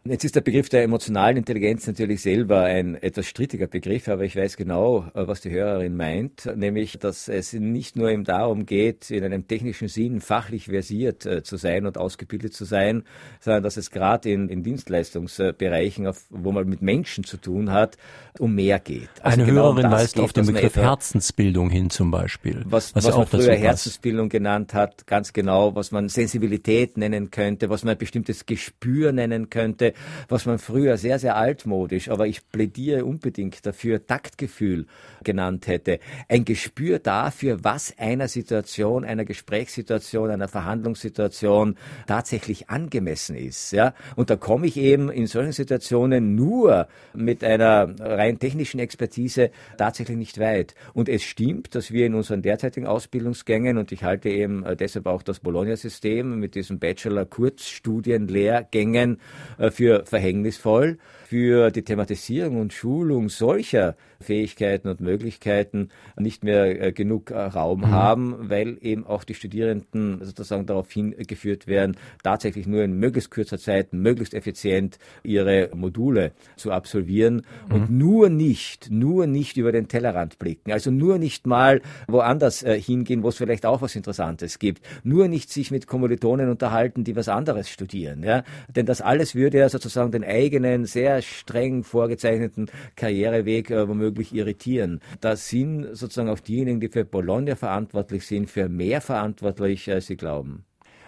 [0.07, 4.37] Jetzt ist der Begriff der emotionalen Intelligenz natürlich selber ein etwas strittiger Begriff, aber ich
[4.37, 9.25] weiß genau, was die Hörerin meint, nämlich, dass es nicht nur eben darum geht, in
[9.25, 13.05] einem technischen Sinn fachlich versiert äh, zu sein und ausgebildet zu sein,
[13.41, 17.97] sondern dass es gerade in, in Dienstleistungsbereichen, auf, wo man mit Menschen zu tun hat,
[18.39, 19.09] um mehr geht.
[19.23, 22.63] Also Eine genau Hörerin um weist geht, auf den Begriff Herzensbildung hin zum Beispiel.
[22.67, 27.71] Was, was, was man früher Herzensbildung genannt hat, ganz genau, was man Sensibilität nennen könnte,
[27.71, 29.94] was man ein bestimmtes Gespür nennen könnte,
[30.29, 34.87] was man früher sehr, sehr altmodisch, aber ich plädiere unbedingt dafür, Taktgefühl
[35.23, 35.99] genannt hätte.
[36.29, 41.77] Ein Gespür dafür, was einer Situation, einer Gesprächssituation, einer Verhandlungssituation
[42.07, 43.73] tatsächlich angemessen ist.
[43.73, 43.95] Ja?
[44.17, 50.17] Und da komme ich eben in solchen Situationen nur mit einer rein technischen Expertise tatsächlich
[50.17, 50.75] nicht weit.
[50.93, 55.07] Und es stimmt, dass wir in unseren derzeitigen Ausbildungsgängen, und ich halte eben äh, deshalb
[55.07, 59.19] auch das Bologna-System mit diesen Bachelor-Kurzstudienlehrgängen
[59.59, 60.97] äh, für für verhängnisvoll
[61.35, 67.81] für die Thematisierung und Schulung solcher Fähigkeiten und Möglichkeiten nicht mehr äh, genug äh, Raum
[67.81, 67.91] mhm.
[67.91, 73.59] haben, weil eben auch die Studierenden sozusagen darauf hingeführt werden, tatsächlich nur in möglichst kurzer
[73.59, 77.75] Zeit, möglichst effizient ihre Module zu absolvieren mhm.
[77.75, 80.73] und nur nicht, nur nicht über den Tellerrand blicken.
[80.73, 84.87] Also nur nicht mal woanders äh, hingehen, wo es vielleicht auch was Interessantes gibt.
[85.03, 88.23] Nur nicht sich mit Kommilitonen unterhalten, die was anderes studieren.
[88.23, 88.45] Ja?
[88.69, 95.01] Denn das alles würde ja sozusagen den eigenen, sehr streng vorgezeichneten Karriereweg äh, womöglich irritieren.
[95.21, 100.17] Da sind sozusagen auch diejenigen, die für Bologna verantwortlich sind, für mehr verantwortlich, als sie
[100.17, 100.65] glauben.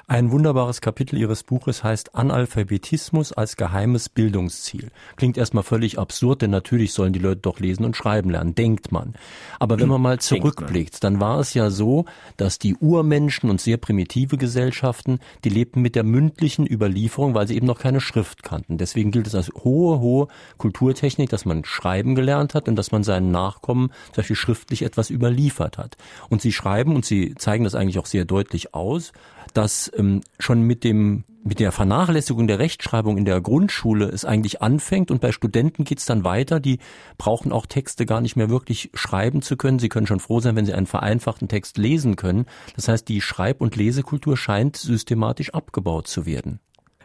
[0.09, 4.92] Ein wunderbares Kapitel Ihres Buches heißt Analphabetismus als geheimes Bildungsziel.
[5.16, 8.92] Klingt erstmal völlig absurd, denn natürlich sollen die Leute doch lesen und schreiben lernen, denkt
[8.92, 9.14] man.
[9.59, 12.04] Aber wenn man mal zurückblickt, dann war es ja so,
[12.36, 17.57] dass die Urmenschen und sehr primitive Gesellschaften, die lebten mit der mündlichen Überlieferung, weil sie
[17.57, 18.78] eben noch keine Schrift kannten.
[18.78, 23.02] Deswegen gilt es als hohe, hohe Kulturtechnik, dass man schreiben gelernt hat und dass man
[23.02, 25.96] seinen Nachkommen zum Beispiel schriftlich etwas überliefert hat.
[26.28, 29.12] Und sie schreiben, und sie zeigen das eigentlich auch sehr deutlich aus,
[29.57, 34.62] dass ähm, schon mit dem mit der Vernachlässigung der Rechtschreibung in der Grundschule es eigentlich
[34.62, 36.59] anfängt und bei Studenten geht's dann weiter.
[36.59, 36.80] Die
[37.18, 39.78] brauchen auch Texte gar nicht mehr wirklich schreiben zu können.
[39.78, 42.47] Sie können schon froh sein, wenn sie einen vereinfachten Text lesen können.
[42.74, 46.59] Das heißt, die Schreib- und Lesekultur scheint systematisch abgebaut zu werden.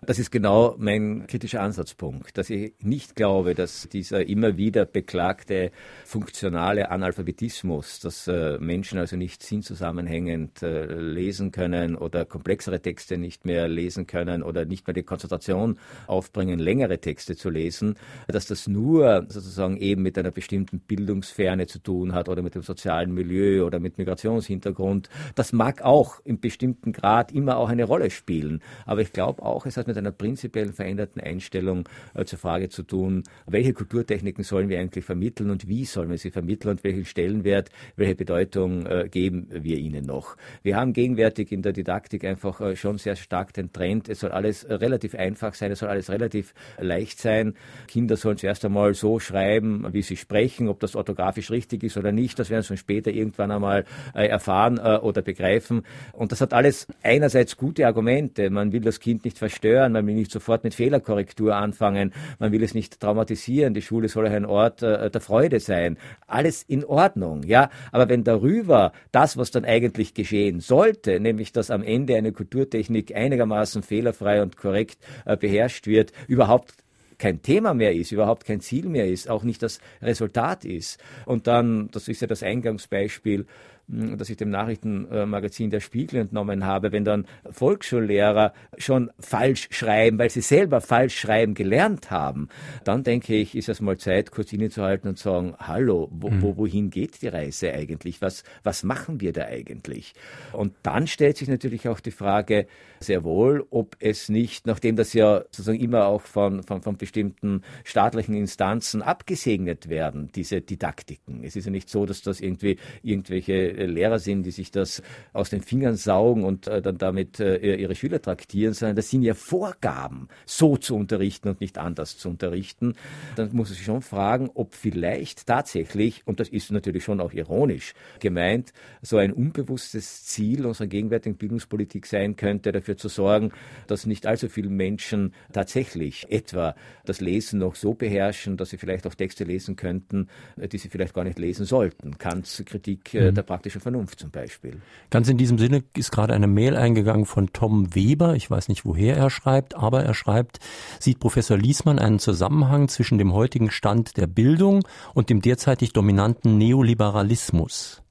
[0.03, 5.69] Das ist genau mein kritischer Ansatzpunkt, dass ich nicht glaube, dass dieser immer wieder beklagte
[6.05, 13.45] funktionale Analphabetismus, dass äh, Menschen also nicht sinnzusammenhängend äh, lesen können oder komplexere Texte nicht
[13.45, 15.77] mehr lesen können oder nicht mehr die Konzentration
[16.07, 17.93] aufbringen, längere Texte zu lesen,
[18.27, 22.63] dass das nur sozusagen eben mit einer bestimmten Bildungsferne zu tun hat oder mit dem
[22.63, 25.11] sozialen Milieu oder mit Migrationshintergrund.
[25.35, 28.63] Das mag auch im bestimmten Grad immer auch eine Rolle spielen.
[28.87, 32.83] Aber ich glaube auch, es hat mit einer prinzipiell veränderten Einstellung äh, zur Frage zu
[32.83, 37.05] tun, welche Kulturtechniken sollen wir eigentlich vermitteln und wie sollen wir sie vermitteln und welchen
[37.05, 40.37] Stellenwert, welche Bedeutung äh, geben wir ihnen noch.
[40.63, 44.31] Wir haben gegenwärtig in der Didaktik einfach äh, schon sehr stark den Trend, es soll
[44.31, 47.55] alles relativ einfach sein, es soll alles relativ leicht sein.
[47.87, 52.11] Kinder sollen zuerst einmal so schreiben, wie sie sprechen, ob das orthografisch richtig ist oder
[52.11, 53.85] nicht, das werden sie später irgendwann einmal
[54.15, 55.83] äh, erfahren äh, oder begreifen.
[56.13, 58.49] Und das hat alles einerseits gute Argumente.
[58.49, 62.51] Man will das Kind nicht verstören, zerstören, man will nicht sofort mit Fehlerkorrektur anfangen, man
[62.51, 65.97] will es nicht traumatisieren, die Schule soll ein Ort äh, der Freude sein.
[66.27, 67.69] Alles in Ordnung, ja.
[67.91, 73.15] Aber wenn darüber das, was dann eigentlich geschehen sollte, nämlich dass am Ende eine Kulturtechnik
[73.15, 76.73] einigermaßen fehlerfrei und korrekt äh, beherrscht wird, überhaupt
[77.17, 80.99] kein Thema mehr ist, überhaupt kein Ziel mehr ist, auch nicht das Resultat ist.
[81.25, 83.45] Und dann, das ist ja das Eingangsbeispiel,
[83.91, 90.29] das ich dem Nachrichtenmagazin Der Spiegel entnommen habe, wenn dann Volksschullehrer schon falsch schreiben, weil
[90.29, 92.47] sie selber falsch schreiben gelernt haben,
[92.83, 96.41] dann denke ich, ist es mal Zeit, kurz innezuhalten und sagen, hallo, wo, mhm.
[96.41, 98.21] wo, wohin geht die Reise eigentlich?
[98.21, 100.13] Was, was machen wir da eigentlich?
[100.53, 102.67] Und dann stellt sich natürlich auch die Frage
[102.99, 107.63] sehr wohl, ob es nicht, nachdem das ja sozusagen immer auch von, von, von bestimmten
[107.83, 111.43] staatlichen Instanzen abgesegnet werden, diese Didaktiken.
[111.43, 115.01] Es ist ja nicht so, dass das irgendwie irgendwelche Lehrer sind, die sich das
[115.33, 119.23] aus den Fingern saugen und äh, dann damit äh, ihre Schüler traktieren, sondern das sind
[119.23, 122.95] ja Vorgaben, so zu unterrichten und nicht anders zu unterrichten.
[123.35, 127.33] Dann muss man sich schon fragen, ob vielleicht tatsächlich, und das ist natürlich schon auch
[127.33, 133.51] ironisch gemeint, so ein unbewusstes Ziel unserer gegenwärtigen Bildungspolitik sein könnte, dafür zu sorgen,
[133.87, 136.75] dass nicht allzu viele Menschen tatsächlich etwa
[137.05, 140.27] das Lesen noch so beherrschen, dass sie vielleicht auch Texte lesen könnten,
[140.57, 142.17] äh, die sie vielleicht gar nicht lesen sollten.
[142.17, 143.35] Kants Kritik äh, mhm.
[143.35, 144.81] der praktischen Vernunft zum Beispiel.
[145.09, 148.35] Ganz in diesem Sinne ist gerade eine Mail eingegangen von Tom Weber.
[148.35, 150.59] Ich weiß nicht, woher er schreibt, aber er schreibt,
[150.99, 156.57] sieht Professor Liesmann einen Zusammenhang zwischen dem heutigen Stand der Bildung und dem derzeitig dominanten
[156.57, 158.01] Neoliberalismus?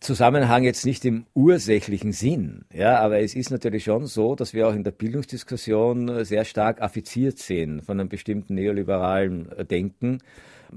[0.00, 4.68] Zusammenhang jetzt nicht im ursächlichen Sinn, ja, aber es ist natürlich schon so, dass wir
[4.68, 10.18] auch in der Bildungsdiskussion sehr stark affiziert sind von einem bestimmten neoliberalen Denken.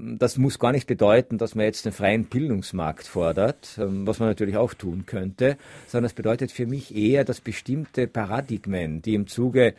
[0.00, 4.28] Das muss gar nicht bedeuten, dass man jetzt den freien Bildungsmarkt fordert, ähm, was man
[4.28, 5.56] natürlich auch tun könnte,
[5.88, 9.74] sondern es bedeutet für mich eher, dass bestimmte Paradigmen, die im Zuge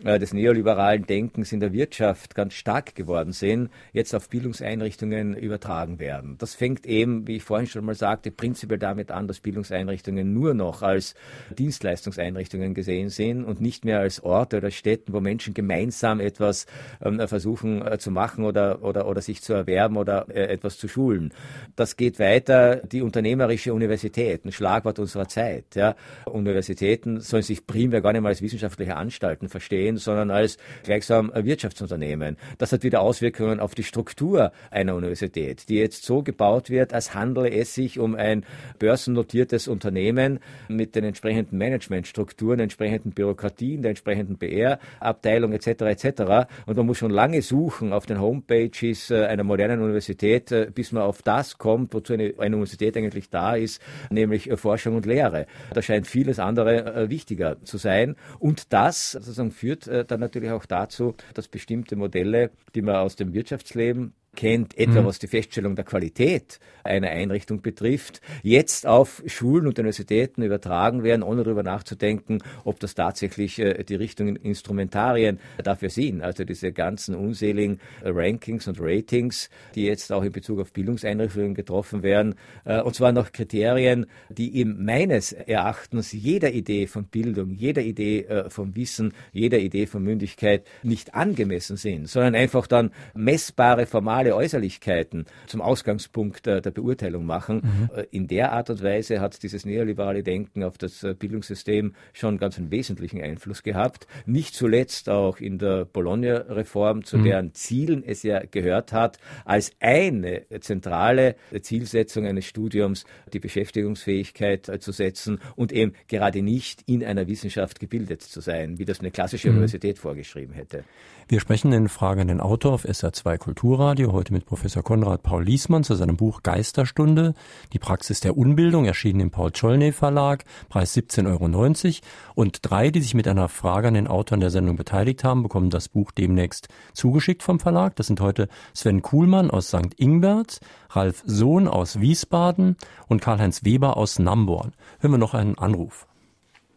[0.00, 6.36] des neoliberalen Denkens in der Wirtschaft ganz stark geworden sind, jetzt auf Bildungseinrichtungen übertragen werden.
[6.38, 10.54] Das fängt eben, wie ich vorhin schon mal sagte, prinzipiell damit an, dass Bildungseinrichtungen nur
[10.54, 11.14] noch als
[11.56, 16.66] Dienstleistungseinrichtungen gesehen sind und nicht mehr als Orte oder Städten, wo Menschen gemeinsam etwas
[17.02, 20.88] ähm, versuchen äh, zu machen oder, oder, oder sich zu erwerben oder äh, etwas zu
[20.88, 21.32] schulen.
[21.76, 25.74] Das geht weiter, die unternehmerische Universität, ein Schlagwort unserer Zeit.
[25.74, 25.94] Ja.
[26.26, 31.30] Universitäten sollen sich primär gar nicht mal als wissenschaftliche Anstalten verstehen, sehen, sondern als gleichsam
[31.34, 32.36] Wirtschaftsunternehmen.
[32.58, 37.14] Das hat wieder Auswirkungen auf die Struktur einer Universität, die jetzt so gebaut wird, als
[37.14, 38.44] handele es sich um ein
[38.78, 45.68] börsennotiertes Unternehmen mit den entsprechenden Managementstrukturen, entsprechenden Bürokratien, der entsprechenden PR-Abteilung etc.
[45.82, 46.48] etc.
[46.66, 50.92] Und man muss schon lange suchen auf den Homepages äh, einer modernen Universität, äh, bis
[50.92, 55.06] man auf das kommt, wozu eine, eine Universität eigentlich da ist, nämlich äh, Forschung und
[55.06, 55.46] Lehre.
[55.72, 58.16] Da scheint vieles andere wichtiger zu sein.
[58.38, 62.96] Und das sozusagen führt führt äh, dann natürlich auch dazu, dass bestimmte Modelle, die man
[62.96, 65.06] aus dem Wirtschaftsleben kennt, etwa mhm.
[65.06, 71.22] was die Feststellung der Qualität einer Einrichtung betrifft, jetzt auf Schulen und Universitäten übertragen werden,
[71.22, 76.22] ohne darüber nachzudenken, ob das tatsächlich äh, die Richtungen Instrumentarien dafür sind.
[76.22, 82.02] Also diese ganzen unseligen Rankings und Ratings, die jetzt auch in Bezug auf Bildungseinrichtungen getroffen
[82.02, 87.82] werden, äh, und zwar nach Kriterien, die eben meines Erachtens jeder Idee von Bildung, jeder
[87.82, 93.86] Idee äh, vom Wissen, jeder Idee von Mündigkeit nicht angemessen sind, sondern einfach dann messbare,
[93.86, 97.62] formale formale Äußerlichkeiten zum Ausgangspunkt der, der Beurteilung machen.
[97.62, 97.90] Mhm.
[97.94, 102.38] Äh, in der Art und Weise hat dieses neoliberale Denken auf das äh, Bildungssystem schon
[102.38, 104.06] ganz einen wesentlichen Einfluss gehabt.
[104.26, 107.24] Nicht zuletzt auch in der Bologna-Reform, zu mhm.
[107.24, 114.78] deren Zielen es ja gehört hat, als eine zentrale Zielsetzung eines Studiums die Beschäftigungsfähigkeit äh,
[114.78, 119.10] zu setzen und eben gerade nicht in einer Wissenschaft gebildet zu sein, wie das eine
[119.10, 119.56] klassische mhm.
[119.56, 120.84] Universität vorgeschrieben hätte.
[121.26, 125.44] Wir sprechen in Frage an den Autor auf SR2 Kulturradio heute mit Professor Konrad Paul
[125.44, 127.34] Liesmann zu seinem Buch Geisterstunde,
[127.72, 132.34] die Praxis der Unbildung, erschienen im Paul Czolny Verlag, Preis 17,90 Euro.
[132.34, 135.42] Und drei, die sich mit einer Frage an den Autor in der Sendung beteiligt haben,
[135.42, 137.96] bekommen das Buch demnächst zugeschickt vom Verlag.
[137.96, 139.94] Das sind heute Sven Kuhlmann aus St.
[139.98, 140.60] Ingbert,
[140.90, 142.76] Ralf Sohn aus Wiesbaden
[143.08, 144.72] und Karl-Heinz Weber aus Namborn.
[145.00, 146.06] Hören wir noch einen Anruf.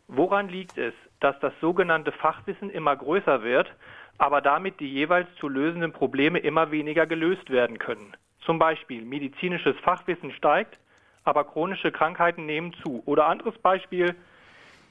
[0.07, 3.67] Woran liegt es, dass das sogenannte Fachwissen immer größer wird
[4.17, 8.13] aber damit die jeweils zu lösenden Probleme immer weniger gelöst werden können.
[8.41, 10.77] Zum Beispiel medizinisches Fachwissen steigt,
[11.23, 13.03] aber chronische Krankheiten nehmen zu.
[13.05, 14.15] Oder anderes Beispiel,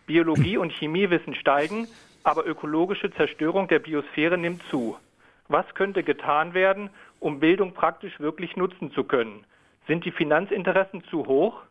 [0.06, 1.88] Biologie und Chemiewissen steigen,
[2.22, 4.96] aber ökologische Zerstörung der Biosphäre nimmt zu.
[5.48, 9.44] Was könnte getan werden, um Bildung praktisch wirklich nutzen zu können?
[9.86, 11.62] Sind die Finanzinteressen zu hoch?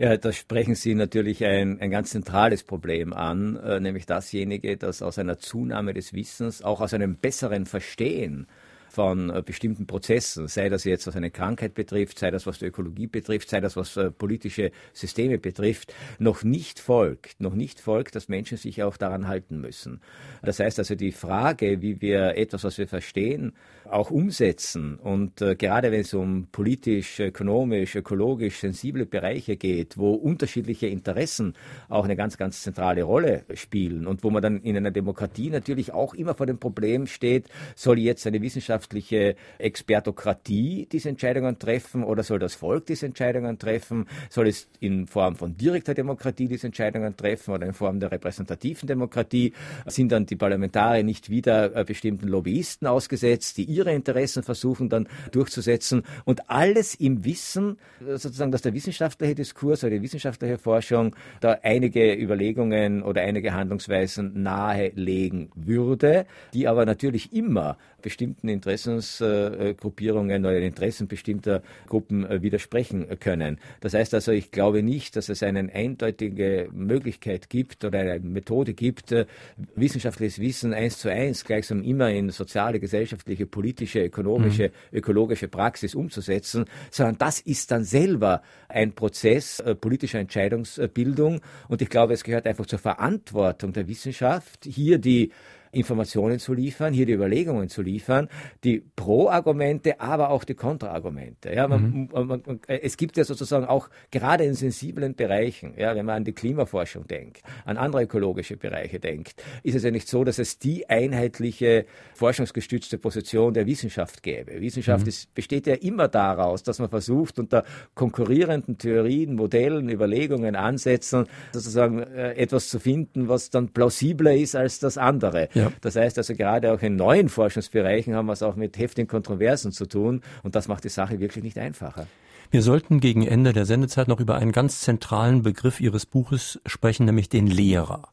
[0.00, 5.02] Ja, da sprechen Sie natürlich ein, ein ganz zentrales Problem an, äh, nämlich dasjenige, dass
[5.02, 8.46] aus einer Zunahme des Wissens, auch aus einem besseren Verstehen
[8.88, 12.64] von äh, bestimmten Prozessen, sei das jetzt was eine Krankheit betrifft, sei das was die
[12.64, 18.14] Ökologie betrifft, sei das was äh, politische Systeme betrifft, noch nicht folgt, noch nicht folgt,
[18.14, 20.00] dass Menschen sich auch daran halten müssen.
[20.42, 23.52] Das heißt also die Frage, wie wir etwas, was wir verstehen,
[23.92, 30.12] auch umsetzen und äh, gerade wenn es um politisch, ökonomisch, ökologisch sensible Bereiche geht, wo
[30.12, 31.54] unterschiedliche Interessen
[31.88, 35.92] auch eine ganz, ganz zentrale Rolle spielen und wo man dann in einer Demokratie natürlich
[35.92, 42.22] auch immer vor dem Problem steht, soll jetzt eine wissenschaftliche Expertokratie diese Entscheidungen treffen oder
[42.22, 44.06] soll das Volk diese Entscheidungen treffen?
[44.28, 48.86] Soll es in Form von direkter Demokratie diese Entscheidungen treffen oder in Form der repräsentativen
[48.86, 49.52] Demokratie?
[49.86, 55.08] Sind dann die Parlamentarier nicht wieder äh, bestimmten Lobbyisten ausgesetzt, die ihre Interessen versuchen dann
[55.32, 61.16] durchzusetzen und alles im Wissen, äh, sozusagen, dass der wissenschaftliche Diskurs oder die wissenschaftliche Forschung
[61.40, 70.58] da einige Überlegungen oder einige Handlungsweisen nahelegen würde, die aber natürlich immer bestimmten Interessensgruppierungen oder
[70.58, 73.58] Interessen bestimmter Gruppen äh, widersprechen können.
[73.80, 78.74] Das heißt also, ich glaube nicht, dass es eine eindeutige Möglichkeit gibt oder eine Methode
[78.74, 79.26] gibt, äh,
[79.74, 84.98] wissenschaftliches Wissen eins zu eins gleichsam immer in soziale, gesellschaftliche, politische, ökonomische, mhm.
[84.98, 91.40] ökologische Praxis umzusetzen, sondern das ist dann selber ein Prozess äh, politischer Entscheidungsbildung.
[91.68, 95.32] Und ich glaube, es gehört einfach zur Verantwortung der Wissenschaft, hier die
[95.72, 98.28] Informationen zu liefern, hier die Überlegungen zu liefern,
[98.64, 101.54] die Pro-Argumente, aber auch die Kontra-Argumente.
[101.54, 102.08] Ja, man, mhm.
[102.12, 106.24] man, man, es gibt ja sozusagen auch gerade in sensiblen Bereichen, ja, wenn man an
[106.24, 110.58] die Klimaforschung denkt, an andere ökologische Bereiche denkt, ist es ja nicht so, dass es
[110.58, 114.60] die einheitliche forschungsgestützte Position der Wissenschaft gäbe.
[114.60, 115.08] Wissenschaft mhm.
[115.10, 117.64] ist, besteht ja immer daraus, dass man versucht, unter
[117.94, 124.80] konkurrierenden Theorien, Modellen, Überlegungen, Ansätzen sozusagen äh, etwas zu finden, was dann plausibler ist als
[124.80, 125.48] das andere.
[125.54, 125.59] Ja.
[125.60, 125.72] Ja.
[125.80, 129.72] Das heißt also gerade auch in neuen Forschungsbereichen haben wir es auch mit heftigen Kontroversen
[129.72, 132.06] zu tun und das macht die Sache wirklich nicht einfacher.
[132.52, 137.06] Wir sollten gegen Ende der Sendezeit noch über einen ganz zentralen Begriff Ihres Buches sprechen,
[137.06, 138.08] nämlich den Lehrer.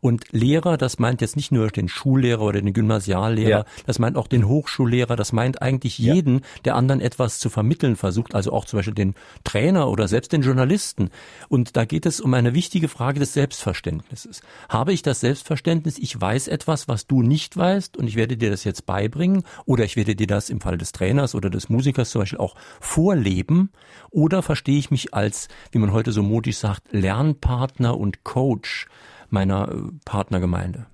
[0.00, 3.64] Und Lehrer, das meint jetzt nicht nur den Schullehrer oder den Gymnasiallehrer, ja.
[3.86, 6.40] das meint auch den Hochschullehrer, das meint eigentlich jeden, ja.
[6.66, 10.42] der anderen etwas zu vermitteln versucht, also auch zum Beispiel den Trainer oder selbst den
[10.42, 11.10] Journalisten.
[11.48, 14.40] Und da geht es um eine wichtige Frage des Selbstverständnisses.
[14.68, 18.50] Habe ich das Selbstverständnis, ich weiß etwas, was du nicht weißt und ich werde dir
[18.50, 22.10] das jetzt beibringen oder ich werde dir das im Fall des Trainers oder des Musikers
[22.10, 23.70] zum Beispiel auch vorleben
[24.10, 28.88] oder verstehe ich mich als, wie man heute so modisch sagt, Lernpartner und Coach
[29.28, 30.86] meiner äh, Partnergemeinde.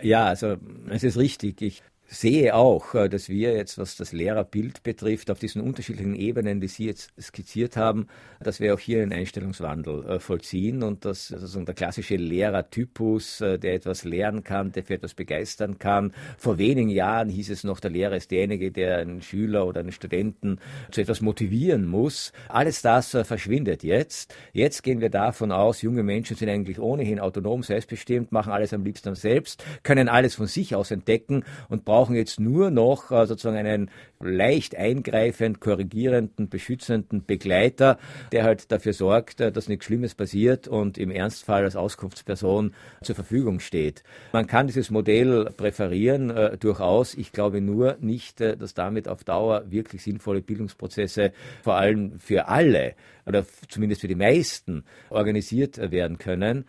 [0.00, 0.56] Ja, also
[0.88, 1.60] es ist richtig.
[1.60, 1.82] Ich
[2.12, 6.68] sehe auch, äh, dass wir jetzt, was das Lehrerbild betrifft, auf diesen unterschiedlichen Ebenen, die
[6.68, 8.06] Sie jetzt skizziert haben,
[8.40, 13.58] dass wir auch hier einen Einstellungswandel äh, vollziehen und dass sozusagen der klassische Lehrertypus, äh,
[13.58, 16.12] der etwas lernen kann, der für etwas begeistern kann.
[16.36, 19.92] Vor wenigen Jahren hieß es noch, der Lehrer ist derjenige, der einen Schüler oder einen
[19.92, 20.58] Studenten
[20.90, 22.32] zu etwas motivieren muss.
[22.48, 24.34] Alles das verschwindet jetzt.
[24.52, 28.84] Jetzt gehen wir davon aus, junge Menschen sind eigentlich ohnehin autonom, selbstbestimmt, machen alles am
[28.84, 33.26] liebsten selbst, können alles von sich aus entdecken und brauchen brauchen jetzt nur noch äh,
[33.26, 33.88] sozusagen einen
[34.22, 37.98] leicht eingreifend, korrigierenden, beschützenden Begleiter,
[38.32, 43.14] der halt dafür sorgt, äh, dass nichts Schlimmes passiert und im Ernstfall als Auskunftsperson zur
[43.14, 44.02] Verfügung steht.
[44.32, 47.14] Man kann dieses Modell präferieren, äh, durchaus.
[47.14, 52.48] Ich glaube nur nicht, äh, dass damit auf Dauer wirklich sinnvolle Bildungsprozesse vor allem für
[52.48, 52.94] alle
[53.26, 56.64] oder zumindest für die meisten organisiert werden können.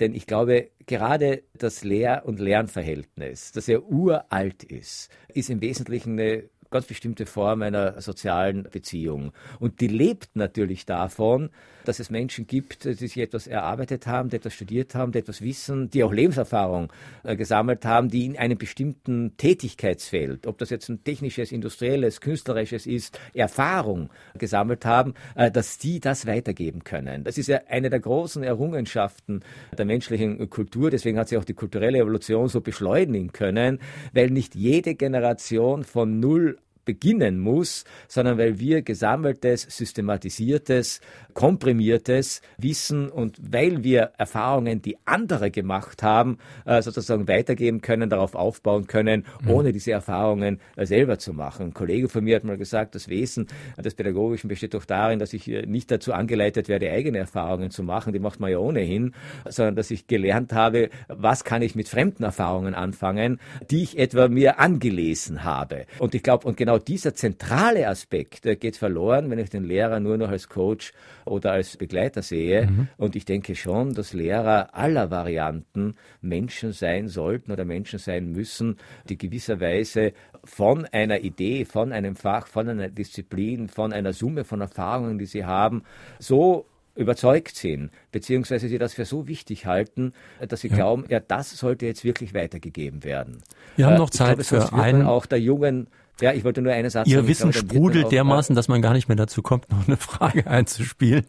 [0.00, 6.18] Denn ich glaube, gerade das Lehr- und Lernverhältnis, das ja uralt ist, ist im Wesentlichen
[6.18, 9.32] eine ganz bestimmte Form einer sozialen Beziehung.
[9.58, 11.50] Und die lebt natürlich davon,
[11.88, 15.40] dass es Menschen gibt, die sich etwas erarbeitet haben, die etwas studiert haben, die etwas
[15.40, 16.92] wissen, die auch Lebenserfahrung
[17.22, 22.86] äh, gesammelt haben, die in einem bestimmten Tätigkeitsfeld, ob das jetzt ein technisches, industrielles, künstlerisches
[22.86, 27.24] ist, Erfahrung gesammelt haben, äh, dass die das weitergeben können.
[27.24, 29.40] Das ist ja eine der großen Errungenschaften
[29.76, 30.90] der menschlichen Kultur.
[30.90, 33.78] Deswegen hat sich auch die kulturelle Evolution so beschleunigen können,
[34.12, 36.57] weil nicht jede Generation von null
[36.88, 41.02] beginnen muss, sondern weil wir gesammeltes, systematisiertes,
[41.34, 48.34] komprimiertes Wissen und weil wir Erfahrungen, die andere gemacht haben, äh, sozusagen weitergeben können, darauf
[48.34, 49.50] aufbauen können, mhm.
[49.50, 51.66] ohne diese Erfahrungen äh, selber zu machen.
[51.66, 55.34] Ein Kollege von mir hat mal gesagt, das Wesen des Pädagogischen besteht doch darin, dass
[55.34, 59.12] ich nicht dazu angeleitet werde, eigene Erfahrungen zu machen, die macht man ja ohnehin,
[59.46, 64.28] sondern dass ich gelernt habe, was kann ich mit fremden Erfahrungen anfangen, die ich etwa
[64.28, 65.84] mir angelesen habe.
[65.98, 69.64] Und ich glaube, und genau genau dieser zentrale Aspekt äh, geht verloren, wenn ich den
[69.64, 70.92] Lehrer nur noch als Coach
[71.24, 72.66] oder als Begleiter sehe.
[72.66, 72.88] Mhm.
[72.96, 78.76] Und ich denke schon, dass Lehrer aller Varianten Menschen sein sollten oder Menschen sein müssen,
[79.08, 80.12] die gewisserweise
[80.44, 85.26] von einer Idee, von einem Fach, von einer Disziplin, von einer Summe von Erfahrungen, die
[85.26, 85.82] sie haben,
[86.18, 90.12] so überzeugt sind, beziehungsweise sie das für so wichtig halten,
[90.48, 90.74] dass sie ja.
[90.74, 93.40] glauben, ja, das sollte jetzt wirklich weitergegeben werden.
[93.76, 95.06] Wir haben noch Zeit glaube, für einen.
[95.06, 95.86] Auch der jungen
[96.20, 97.28] ja, ich wollte nur eine Satz Ihr sagen.
[97.28, 101.26] Wissen glaube, sprudelt dermaßen, dass man gar nicht mehr dazu kommt, noch eine Frage einzuspielen.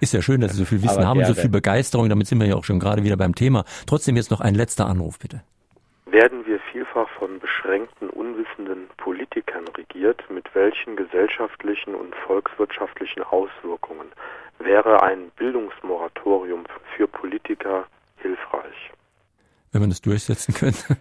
[0.00, 1.34] Ist ja schön, dass Sie so viel Wissen Aber haben, gerne.
[1.34, 2.08] so viel Begeisterung.
[2.08, 3.64] Damit sind wir ja auch schon gerade wieder beim Thema.
[3.86, 5.42] Trotzdem jetzt noch ein letzter Anruf, bitte.
[6.06, 14.08] Werden wir vielfach von beschränkten, unwissenden Politikern regiert, mit welchen gesellschaftlichen und volkswirtschaftlichen Auswirkungen
[14.58, 16.64] wäre ein Bildungsmoratorium
[16.96, 17.86] für Politiker
[18.16, 18.92] hilfreich.
[19.72, 20.98] Wenn man das durchsetzen könnte.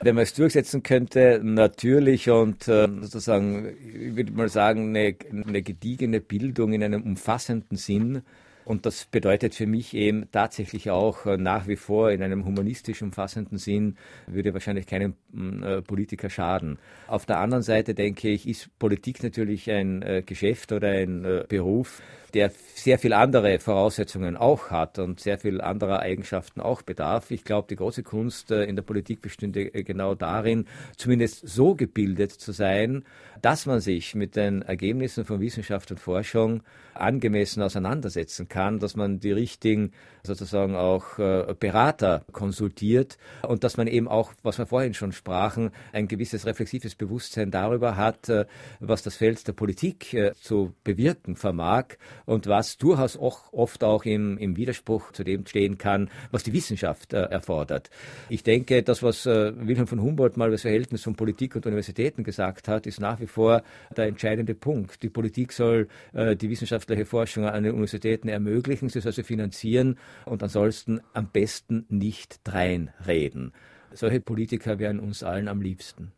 [0.00, 5.62] Wenn man es durchsetzen könnte, natürlich und äh, sozusagen, ich würde mal sagen, eine, eine
[5.62, 8.22] gediegene Bildung in einem umfassenden Sinn,
[8.68, 13.00] und das bedeutet für mich eben tatsächlich auch äh, nach wie vor in einem humanistisch
[13.00, 13.96] umfassenden Sinn,
[14.26, 16.78] würde wahrscheinlich keinem mm, äh, Politiker schaden.
[17.06, 22.02] Auf der anderen Seite denke ich, ist Politik natürlich ein äh, Geschäft oder ein Beruf,
[22.34, 27.30] der sehr viel andere Voraussetzungen auch hat und sehr viel anderer Eigenschaften auch bedarf.
[27.30, 30.66] Ich glaube, die große Kunst in der Politik bestünde genau darin,
[30.96, 33.04] zumindest so gebildet zu sein,
[33.42, 36.62] dass man sich mit den Ergebnissen von Wissenschaft und Forschung
[36.98, 43.86] angemessen auseinandersetzen kann, dass man die richtigen sozusagen auch äh, Berater konsultiert und dass man
[43.86, 48.46] eben auch, was wir vorhin schon sprachen, ein gewisses reflexives Bewusstsein darüber hat, äh,
[48.80, 54.04] was das Feld der Politik äh, zu bewirken vermag und was durchaus auch oft auch
[54.04, 57.90] im, im Widerspruch zu dem stehen kann, was die Wissenschaft erfordert.
[58.28, 62.24] Ich denke, das, was Wilhelm von Humboldt mal über das Verhältnis von Politik und Universitäten
[62.24, 63.62] gesagt hat, ist nach wie vor
[63.96, 65.02] der entscheidende Punkt.
[65.02, 70.42] Die Politik soll die wissenschaftliche Forschung an den Universitäten ermöglichen, sie soll sie finanzieren und
[70.42, 73.52] ansonsten am besten nicht dreinreden.
[73.92, 76.12] Solche Politiker wären uns allen am liebsten.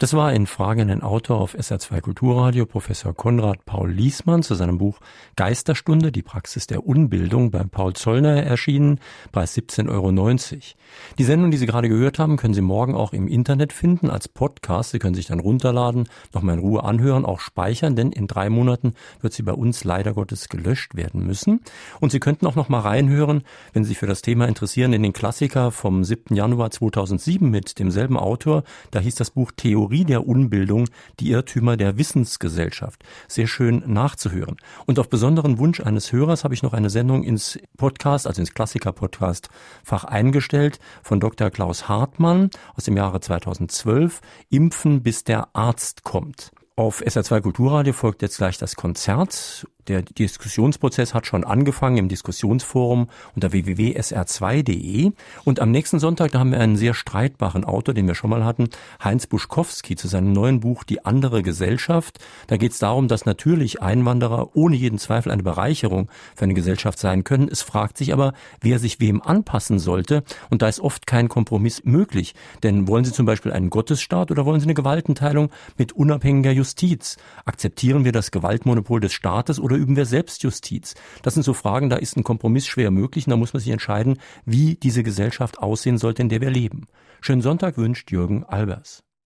[0.00, 5.00] Das war ein fragenden Autor auf SR2 Kulturradio, Professor Konrad Paul Liesmann, zu seinem Buch
[5.34, 9.00] Geisterstunde, die Praxis der Unbildung bei Paul Zollner erschienen,
[9.32, 10.12] Preis 17,90 Euro.
[11.18, 14.28] Die Sendung, die Sie gerade gehört haben, können Sie morgen auch im Internet finden als
[14.28, 14.92] Podcast.
[14.92, 18.94] Sie können sich dann runterladen, nochmal in Ruhe anhören, auch speichern, denn in drei Monaten
[19.20, 21.60] wird sie bei uns leider Gottes gelöscht werden müssen.
[21.98, 23.42] Und Sie könnten auch nochmal reinhören,
[23.72, 26.36] wenn Sie sich für das Thema interessieren, in den Klassiker vom 7.
[26.36, 28.62] Januar 2007 mit demselben Autor.
[28.92, 30.86] Da hieß das Buch Theorie Theorie der Unbildung,
[31.18, 33.02] die Irrtümer der Wissensgesellschaft.
[33.26, 34.56] Sehr schön nachzuhören.
[34.84, 38.52] Und auf besonderen Wunsch eines Hörers habe ich noch eine Sendung ins Podcast, also ins
[38.52, 41.50] Klassiker-Podcast-Fach eingestellt von Dr.
[41.50, 44.20] Klaus Hartmann aus dem Jahre 2012.
[44.50, 46.50] Impfen, bis der Arzt kommt.
[46.76, 53.08] Auf SR2 Kulturradio folgt jetzt gleich das Konzert der Diskussionsprozess hat schon angefangen im Diskussionsforum
[53.34, 55.12] unter www.sr2.de.
[55.44, 58.44] Und am nächsten Sonntag, da haben wir einen sehr streitbaren Autor, den wir schon mal
[58.44, 58.68] hatten,
[59.02, 62.18] Heinz Buschkowski, zu seinem neuen Buch Die andere Gesellschaft.
[62.46, 66.98] Da geht es darum, dass natürlich Einwanderer ohne jeden Zweifel eine Bereicherung für eine Gesellschaft
[66.98, 67.48] sein können.
[67.50, 70.22] Es fragt sich aber, wer sich wem anpassen sollte.
[70.50, 72.34] Und da ist oft kein Kompromiss möglich.
[72.62, 77.16] Denn wollen Sie zum Beispiel einen Gottesstaat oder wollen Sie eine Gewaltenteilung mit unabhängiger Justiz?
[77.46, 80.94] Akzeptieren wir das Gewaltmonopol des Staates oder üben wir Selbstjustiz?
[81.22, 83.72] Das sind so Fragen, da ist ein Kompromiss schwer möglich und da muss man sich
[83.72, 86.86] entscheiden, wie diese Gesellschaft aussehen sollte, in der wir leben.
[87.20, 89.07] Schönen Sonntag wünscht Jürgen Albers.